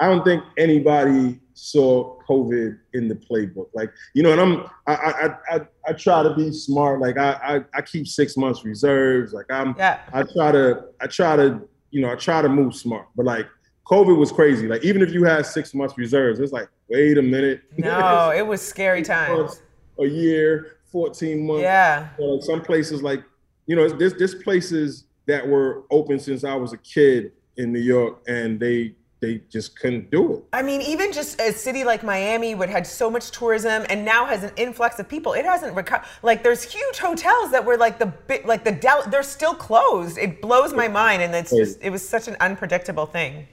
I 0.00 0.06
don't 0.08 0.24
think 0.24 0.42
anybody 0.56 1.38
saw 1.54 2.18
COVID 2.28 2.78
in 2.94 3.08
the 3.08 3.14
playbook. 3.14 3.68
Like, 3.74 3.90
you 4.14 4.22
know, 4.22 4.32
and 4.32 4.40
I'm 4.40 4.66
I 4.86 4.94
I 4.94 5.56
I, 5.56 5.60
I 5.88 5.92
try 5.92 6.22
to 6.22 6.34
be 6.34 6.52
smart. 6.52 7.00
Like 7.00 7.18
I, 7.18 7.32
I 7.42 7.78
I 7.78 7.82
keep 7.82 8.06
six 8.06 8.36
months 8.36 8.64
reserves. 8.64 9.32
Like 9.32 9.46
I'm 9.50 9.74
Yeah. 9.78 10.00
I 10.12 10.22
try 10.22 10.52
to 10.52 10.84
I 11.00 11.06
try 11.06 11.36
to, 11.36 11.60
you 11.90 12.00
know, 12.02 12.10
I 12.10 12.16
try 12.16 12.42
to 12.42 12.48
move 12.48 12.74
smart. 12.74 13.06
But 13.16 13.26
like 13.26 13.46
COVID 13.86 14.16
was 14.16 14.30
crazy. 14.32 14.68
Like 14.68 14.84
even 14.84 15.02
if 15.02 15.12
you 15.12 15.24
had 15.24 15.44
six 15.46 15.74
months 15.74 15.98
reserves, 15.98 16.40
it's 16.40 16.52
like, 16.52 16.68
wait 16.88 17.18
a 17.18 17.22
minute. 17.22 17.62
No, 17.78 18.32
it 18.34 18.46
was 18.46 18.60
scary 18.62 19.02
times. 19.02 19.62
a 19.98 20.06
year, 20.06 20.76
14 20.92 21.46
months. 21.46 21.62
Yeah. 21.62 22.08
So, 22.16 22.40
some 22.40 22.62
places 22.62 23.02
like, 23.02 23.22
you 23.66 23.76
know, 23.76 23.88
there's 23.88 24.14
there's 24.14 24.34
places 24.34 25.04
that 25.26 25.46
were 25.46 25.84
open 25.90 26.18
since 26.18 26.44
I 26.44 26.54
was 26.54 26.72
a 26.72 26.78
kid 26.78 27.32
in 27.56 27.72
New 27.72 27.80
York 27.80 28.22
and 28.26 28.58
they 28.58 28.94
they 29.20 29.42
just 29.50 29.78
couldn't 29.78 30.10
do 30.10 30.34
it. 30.34 30.44
I 30.52 30.62
mean, 30.62 30.80
even 30.80 31.12
just 31.12 31.40
a 31.40 31.52
city 31.52 31.84
like 31.84 32.02
Miami, 32.02 32.54
which 32.54 32.70
had 32.70 32.86
so 32.86 33.10
much 33.10 33.30
tourism 33.30 33.84
and 33.90 34.04
now 34.04 34.24
has 34.24 34.42
an 34.42 34.52
influx 34.56 34.98
of 34.98 35.08
people, 35.08 35.34
it 35.34 35.44
hasn't 35.44 35.76
recovered. 35.76 36.06
Like, 36.22 36.42
there's 36.42 36.62
huge 36.62 36.98
hotels 36.98 37.50
that 37.50 37.64
were 37.64 37.76
like 37.76 37.98
the 37.98 38.06
bit, 38.06 38.46
like 38.46 38.64
the 38.64 38.72
Del, 38.72 39.02
they're 39.10 39.22
still 39.22 39.54
closed. 39.54 40.16
It 40.16 40.40
blows 40.40 40.72
my 40.72 40.88
mind, 40.88 41.22
and 41.22 41.34
it's 41.34 41.50
just, 41.50 41.82
it 41.82 41.90
was 41.90 42.06
such 42.06 42.28
an 42.28 42.36
unpredictable 42.40 43.06
thing. 43.06 43.46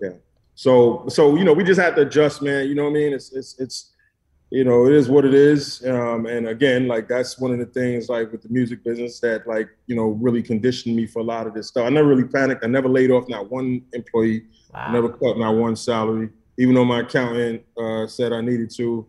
Yeah. 0.00 0.10
So 0.54 1.04
so 1.08 1.36
you 1.36 1.44
know 1.44 1.52
we 1.52 1.64
just 1.64 1.80
have 1.80 1.94
to 1.94 2.02
adjust, 2.02 2.42
man. 2.42 2.68
You 2.68 2.74
know 2.74 2.84
what 2.84 2.90
I 2.90 2.94
mean? 2.94 3.12
It's 3.12 3.32
it's 3.32 3.58
it's 3.58 3.91
you 4.52 4.64
know 4.64 4.86
it 4.86 4.92
is 4.92 5.08
what 5.08 5.24
it 5.24 5.32
is. 5.32 5.82
Um, 5.86 6.26
and 6.26 6.48
again, 6.48 6.86
like 6.86 7.08
that's 7.08 7.38
one 7.38 7.52
of 7.52 7.58
the 7.58 7.64
things 7.64 8.10
like 8.10 8.30
with 8.30 8.42
the 8.42 8.50
music 8.50 8.84
business 8.84 9.18
that 9.20 9.46
like 9.46 9.68
you 9.86 9.96
know 9.96 10.08
really 10.20 10.42
conditioned 10.42 10.94
me 10.94 11.06
for 11.06 11.20
a 11.20 11.24
lot 11.24 11.46
of 11.46 11.54
this 11.54 11.68
stuff. 11.68 11.86
I 11.86 11.88
never 11.88 12.08
really 12.08 12.28
panicked. 12.28 12.62
I 12.62 12.68
never 12.68 12.88
laid 12.88 13.10
off 13.10 13.28
not 13.28 13.50
one 13.50 13.82
employee. 13.94 14.44
I 14.74 14.92
never 14.92 15.08
cut 15.08 15.38
not 15.38 15.54
one 15.54 15.74
salary. 15.74 16.28
Even 16.58 16.74
though 16.74 16.84
my 16.84 17.00
accountant 17.00 17.62
uh, 17.78 18.06
said 18.06 18.32
I 18.34 18.42
needed 18.42 18.70
to, 18.76 19.06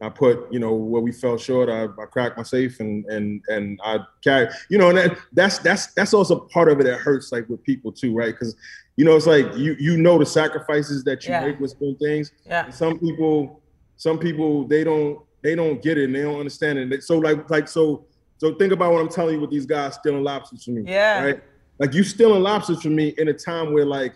I 0.00 0.08
put 0.08 0.50
you 0.50 0.60
know 0.60 0.72
where 0.72 1.02
we 1.02 1.12
fell 1.12 1.36
short. 1.36 1.68
I, 1.68 1.84
I 1.84 2.06
cracked 2.10 2.38
my 2.38 2.42
safe 2.42 2.80
and 2.80 3.04
and 3.06 3.42
and 3.48 3.78
I 3.84 3.98
carry 4.24 4.48
you 4.70 4.78
know 4.78 4.88
and 4.88 4.96
that, 4.96 5.18
that's 5.34 5.58
that's 5.58 5.92
that's 5.92 6.14
also 6.14 6.40
part 6.56 6.70
of 6.70 6.80
it 6.80 6.84
that 6.84 7.00
hurts 7.00 7.32
like 7.32 7.46
with 7.50 7.62
people 7.64 7.92
too, 7.92 8.14
right? 8.14 8.32
Because 8.32 8.56
you 8.96 9.04
know 9.04 9.14
it's 9.14 9.26
like 9.26 9.46
you 9.56 9.76
you 9.78 9.98
know 9.98 10.16
the 10.18 10.24
sacrifices 10.24 11.04
that 11.04 11.24
you 11.24 11.32
Yeah. 11.32 11.44
make 11.46 11.60
with 11.60 11.72
certain 11.72 11.96
things. 11.96 12.32
Yeah. 12.46 12.64
And 12.64 12.74
some 12.74 12.98
people 12.98 13.60
some 13.96 14.18
people 14.18 14.66
they 14.66 14.84
don't 14.84 15.20
they 15.42 15.54
don't 15.54 15.82
get 15.82 15.98
it 15.98 16.04
and 16.04 16.14
they 16.14 16.22
don't 16.22 16.38
understand 16.38 16.78
it. 16.78 17.02
So 17.02 17.18
like 17.18 17.48
like 17.50 17.68
so 17.68 18.04
so 18.38 18.54
think 18.54 18.72
about 18.72 18.92
what 18.92 19.00
I'm 19.00 19.08
telling 19.08 19.36
you 19.36 19.40
with 19.40 19.50
these 19.50 19.66
guys 19.66 19.94
stealing 19.94 20.22
lobsters 20.22 20.64
from 20.64 20.74
me. 20.74 20.82
Yeah. 20.86 21.24
Right. 21.24 21.42
Like 21.78 21.94
you 21.94 22.04
stealing 22.04 22.42
lobsters 22.42 22.82
from 22.82 22.94
me 22.94 23.14
in 23.18 23.28
a 23.28 23.32
time 23.32 23.72
where 23.72 23.84
like 23.84 24.14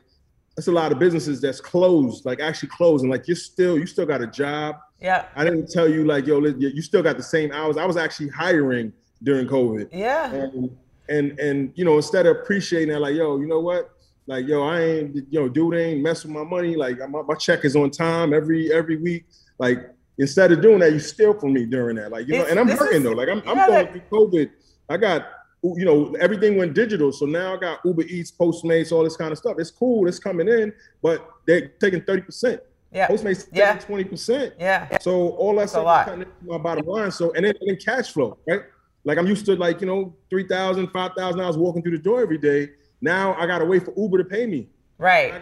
that's 0.57 0.69
a 0.69 0.73
lot 0.73 0.93
of 0.93 0.99
businesses 0.99 1.41
that's 1.41 1.61
closed, 1.61 2.25
like 2.25 2.41
actually 2.41 2.69
closing. 2.69 3.09
Like 3.09 3.27
you're 3.29 3.37
still 3.37 3.79
you 3.79 3.87
still 3.87 4.07
got 4.07 4.21
a 4.21 4.27
job. 4.27 4.77
Yeah. 5.01 5.27
I 5.35 5.45
didn't 5.45 5.71
tell 5.71 5.89
you 5.89 6.05
like 6.05 6.27
yo, 6.27 6.41
you 6.45 6.83
still 6.83 7.03
got 7.03 7.17
the 7.17 7.23
same 7.23 7.53
hours. 7.53 7.77
I 7.77 7.87
was 7.87 7.97
actually 7.97 8.29
hiring 8.29 8.93
during 9.23 9.47
COVID. 9.47 9.89
Yeah. 9.93 10.33
And 10.33 10.77
and 11.09 11.39
and 11.39 11.73
you 11.75 11.85
know, 11.85 11.97
instead 11.97 12.27
of 12.27 12.37
appreciating 12.37 12.91
that, 12.91 13.01
like 13.01 13.15
yo, 13.15 13.39
you 13.39 13.47
know 13.47 13.61
what? 13.61 13.91
Like 14.27 14.47
yo, 14.47 14.63
I 14.63 14.81
ain't 14.81 15.15
you 15.15 15.41
know 15.41 15.49
dude 15.49 15.75
ain't 15.75 16.03
mess 16.03 16.25
with 16.25 16.33
my 16.33 16.45
money. 16.45 16.77
Like 16.77 16.99
my, 17.09 17.23
my 17.23 17.35
check 17.35 17.65
is 17.65 17.75
on 17.75 17.91
time 17.91 18.35
every 18.35 18.73
every 18.73 18.97
week. 18.97 19.27
Like 19.61 19.79
instead 20.19 20.51
of 20.53 20.61
doing 20.63 20.81
that, 20.81 20.93
you 20.93 20.99
steal 20.99 21.35
from 21.39 21.53
me 21.53 21.67
during 21.67 21.97
that. 21.97 22.11
Like 22.11 22.27
you 22.27 22.33
know, 22.35 22.41
It's- 22.41 22.51
and 22.51 22.59
I'm 22.59 22.69
hurting 22.77 22.99
is- 22.99 23.05
though. 23.05 23.13
Like 23.13 23.29
I'm, 23.29 23.43
I'm 23.47 23.57
going 23.69 23.71
that- 23.71 23.93
through 23.93 24.29
COVID. 24.29 24.51
I 24.89 24.97
got 24.97 25.27
you 25.63 25.85
know 25.85 26.15
everything 26.19 26.57
went 26.57 26.73
digital, 26.75 27.13
so 27.13 27.27
now 27.27 27.55
I 27.55 27.59
got 27.61 27.81
Uber 27.85 28.03
Eats, 28.03 28.33
Postmates, 28.33 28.91
all 28.91 29.05
this 29.05 29.17
kind 29.17 29.31
of 29.31 29.39
stuff. 29.39 29.57
It's 29.59 29.71
cool, 29.71 30.09
it's 30.09 30.19
coming 30.19 30.49
in, 30.49 30.73
but 31.03 31.29
they're 31.47 31.69
taking 31.81 32.01
thirty 32.03 32.23
percent. 32.23 32.61
Yeah. 32.93 33.07
Postmates 33.07 33.47
Yeah. 33.53 33.79
twenty 33.79 34.05
percent. 34.05 34.55
Yeah. 34.59 34.99
So 34.99 35.29
all 35.43 35.55
that 35.57 35.67
a 35.67 35.69
stuff 35.69 36.01
is 36.01 36.11
cutting 36.11 36.27
my 36.43 36.59
bottom 36.59 36.87
line. 36.87 37.11
So 37.13 37.31
and 37.35 37.45
then, 37.45 37.55
and 37.61 37.69
then 37.69 37.77
cash 37.77 38.11
flow, 38.11 38.39
right? 38.49 38.63
Like 39.05 39.19
I'm 39.19 39.27
used 39.27 39.45
to 39.47 39.55
like 39.57 39.81
you 39.83 39.87
know 39.87 40.17
three 40.31 40.49
thousand, 40.49 40.89
five 40.89 41.13
thousand 41.17 41.39
dollars 41.41 41.59
walking 41.59 41.83
through 41.83 41.97
the 41.99 42.03
door 42.03 42.23
every 42.23 42.39
day. 42.39 42.71
Now 43.03 43.35
I 43.35 43.47
gotta 43.47 43.65
wait 43.67 43.85
for 43.85 43.93
Uber 43.97 44.19
to 44.19 44.25
pay 44.25 44.47
me. 44.47 44.69
Right. 45.01 45.33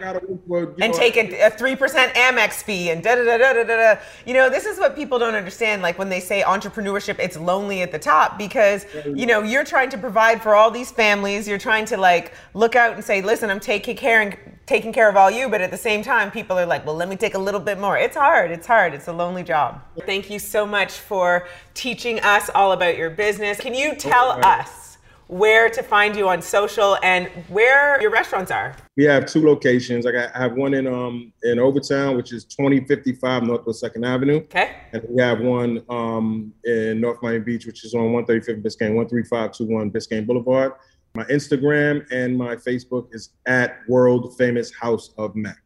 for 0.47 0.73
And 0.81 0.93
know, 0.93 0.97
take 0.97 1.17
a 1.17 1.49
three 1.49 1.75
percent 1.75 2.13
Amex 2.13 2.63
fee 2.63 2.91
and 2.91 3.03
da 3.03 3.15
da 3.15 3.25
da 3.25 3.37
da 3.37 3.53
da 3.53 3.63
da 3.65 3.93
da. 3.95 4.01
You 4.25 4.33
know, 4.33 4.49
this 4.49 4.65
is 4.65 4.79
what 4.79 4.95
people 4.95 5.19
don't 5.19 5.35
understand. 5.35 5.81
Like 5.81 5.99
when 5.99 6.07
they 6.07 6.21
say 6.21 6.43
entrepreneurship, 6.43 7.19
it's 7.19 7.37
lonely 7.37 7.81
at 7.81 7.91
the 7.91 7.99
top 7.99 8.37
because 8.37 8.85
you 9.13 9.25
know 9.25 9.43
you're 9.43 9.65
trying 9.65 9.89
to 9.89 9.97
provide 9.97 10.41
for 10.41 10.55
all 10.55 10.71
these 10.71 10.91
families. 10.91 11.45
You're 11.45 11.57
trying 11.57 11.83
to 11.87 11.97
like 11.97 12.31
look 12.53 12.77
out 12.77 12.93
and 12.93 13.03
say, 13.03 13.21
"Listen, 13.21 13.49
I'm 13.49 13.59
taking 13.59 13.97
care 13.97 14.21
and 14.21 14.37
taking 14.65 14.93
care 14.93 15.09
of 15.09 15.17
all 15.17 15.29
you." 15.29 15.49
But 15.49 15.59
at 15.59 15.71
the 15.71 15.77
same 15.77 16.03
time, 16.03 16.31
people 16.31 16.57
are 16.57 16.65
like, 16.65 16.85
"Well, 16.85 16.95
let 16.95 17.09
me 17.09 17.17
take 17.17 17.33
a 17.33 17.39
little 17.39 17.59
bit 17.59 17.77
more." 17.79 17.97
It's 17.97 18.15
hard. 18.15 18.51
It's 18.51 18.65
hard. 18.65 18.93
It's 18.93 19.09
a 19.09 19.13
lonely 19.13 19.43
job. 19.43 19.81
Thank 20.05 20.29
you 20.29 20.39
so 20.39 20.65
much 20.65 20.93
for 20.93 21.49
teaching 21.73 22.21
us 22.21 22.49
all 22.55 22.71
about 22.71 22.95
your 22.95 23.09
business. 23.09 23.59
Can 23.59 23.73
you 23.73 23.93
tell 23.93 24.39
us? 24.41 24.88
Where 25.29 25.69
to 25.69 25.83
find 25.83 26.15
you 26.15 26.27
on 26.27 26.41
social 26.41 26.97
and 27.03 27.27
where 27.49 28.01
your 28.01 28.09
restaurants 28.09 28.49
are. 28.49 28.75
We 28.97 29.03
have 29.03 29.27
two 29.27 29.45
locations. 29.45 30.07
I 30.07 30.11
got 30.11 30.35
I 30.35 30.39
have 30.39 30.53
one 30.53 30.73
in 30.73 30.87
um 30.87 31.31
in 31.43 31.59
Overtown, 31.59 32.17
which 32.17 32.33
is 32.33 32.45
2055 32.45 33.43
Northwest 33.43 33.79
Second 33.79 34.05
Avenue. 34.05 34.37
Okay. 34.37 34.77
And 34.91 35.03
we 35.07 35.21
have 35.21 35.39
one 35.39 35.83
um, 35.87 36.51
in 36.65 36.99
North 36.99 37.21
Miami 37.21 37.41
Beach, 37.41 37.67
which 37.67 37.85
is 37.85 37.93
on 37.93 38.05
135th 38.05 38.63
Biscayne, 38.63 38.95
13521 39.07 39.91
Biscayne 39.91 40.25
Boulevard. 40.25 40.71
My 41.13 41.25
Instagram 41.25 42.07
and 42.11 42.35
my 42.35 42.55
Facebook 42.55 43.13
is 43.13 43.29
at 43.45 43.81
World 43.87 44.35
Famous 44.35 44.73
House 44.73 45.11
of 45.19 45.35
Mac. 45.35 45.59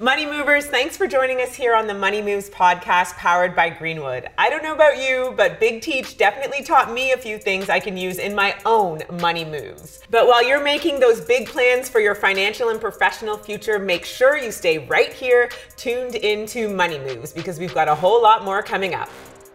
Money 0.00 0.26
Movers, 0.26 0.66
thanks 0.66 0.96
for 0.96 1.06
joining 1.06 1.40
us 1.40 1.54
here 1.54 1.72
on 1.72 1.86
the 1.86 1.94
Money 1.94 2.20
Moves 2.20 2.50
podcast 2.50 3.14
powered 3.14 3.54
by 3.54 3.70
Greenwood. 3.70 4.28
I 4.36 4.50
don't 4.50 4.64
know 4.64 4.74
about 4.74 4.98
you, 4.98 5.32
but 5.36 5.60
Big 5.60 5.82
Teach 5.82 6.16
definitely 6.16 6.64
taught 6.64 6.92
me 6.92 7.12
a 7.12 7.16
few 7.16 7.38
things 7.38 7.68
I 7.68 7.78
can 7.78 7.96
use 7.96 8.18
in 8.18 8.34
my 8.34 8.56
own 8.66 9.02
money 9.20 9.44
moves. 9.44 10.00
But 10.10 10.26
while 10.26 10.44
you're 10.44 10.62
making 10.62 10.98
those 10.98 11.20
big 11.20 11.46
plans 11.46 11.88
for 11.88 12.00
your 12.00 12.16
financial 12.16 12.70
and 12.70 12.80
professional 12.80 13.38
future, 13.38 13.78
make 13.78 14.04
sure 14.04 14.36
you 14.36 14.50
stay 14.50 14.78
right 14.78 15.12
here 15.12 15.48
tuned 15.76 16.16
into 16.16 16.68
Money 16.68 16.98
Moves 16.98 17.32
because 17.32 17.60
we've 17.60 17.74
got 17.74 17.86
a 17.86 17.94
whole 17.94 18.20
lot 18.20 18.44
more 18.44 18.62
coming 18.62 18.94
up. 18.94 19.08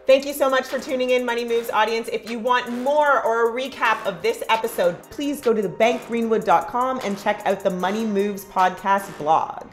Thank 0.08 0.25
you 0.25 0.34
so 0.34 0.49
much 0.49 0.65
for 0.65 0.79
tuning 0.79 1.10
in, 1.10 1.25
Money 1.25 1.45
Moves 1.45 1.69
audience. 1.69 2.08
If 2.08 2.29
you 2.29 2.39
want 2.39 2.71
more 2.71 3.21
or 3.23 3.49
a 3.49 3.62
recap 3.62 4.03
of 4.08 4.21
this 4.21 4.41
episode, 4.49 4.99
please 5.12 5.41
go 5.41 5.53
to 5.53 5.62
thebankgreenwood.com 5.62 7.01
and 7.03 7.19
check 7.19 7.41
out 7.45 7.60
the 7.60 7.69
Money 7.69 8.05
Moves 8.05 8.45
podcast 8.45 9.15
blog. 9.17 9.67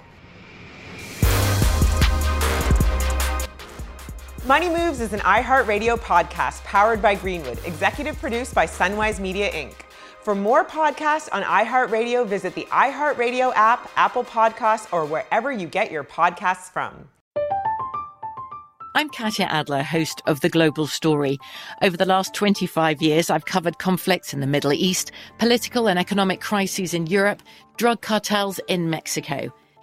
Money 4.47 4.69
Moves 4.69 5.01
is 5.01 5.13
an 5.13 5.19
iHeartRadio 5.19 5.99
podcast 5.99 6.63
powered 6.63 7.03
by 7.03 7.17
Greenwood, 7.17 7.59
executive 7.65 8.17
produced 8.21 8.55
by 8.55 8.65
Sunwise 8.65 9.19
Media 9.19 9.51
Inc. 9.51 9.73
For 10.23 10.37
more 10.37 10.65
podcasts 10.65 11.29
on 11.33 11.43
iHeartRadio, 11.43 12.25
visit 12.25 12.55
the 12.55 12.63
iHeartRadio 12.67 13.53
app, 13.57 13.91
Apple 13.97 14.23
Podcasts, 14.23 14.87
or 14.93 15.05
wherever 15.05 15.51
you 15.51 15.67
get 15.67 15.91
your 15.91 16.05
podcasts 16.05 16.71
from. 16.71 17.09
I'm 18.95 19.09
Katya 19.09 19.47
Adler, 19.47 19.83
host 19.83 20.23
of 20.29 20.43
The 20.43 20.49
Global 20.49 20.87
Story. 20.87 21.41
Over 21.83 21.97
the 21.97 22.07
last 22.07 22.33
25 22.33 23.03
years, 23.03 23.31
I've 23.31 23.47
covered 23.47 23.81
conflicts 23.81 24.33
in 24.33 24.39
the 24.39 24.47
Middle 24.47 24.73
East, 24.73 25.11
political 25.39 25.89
and 25.89 25.99
economic 25.99 26.41
crises 26.41 26.95
in 26.95 27.09
Europe, 27.09 27.43
drug 27.79 28.01
cartels 28.01 28.61
in 28.69 28.91
Mexico. 28.91 29.53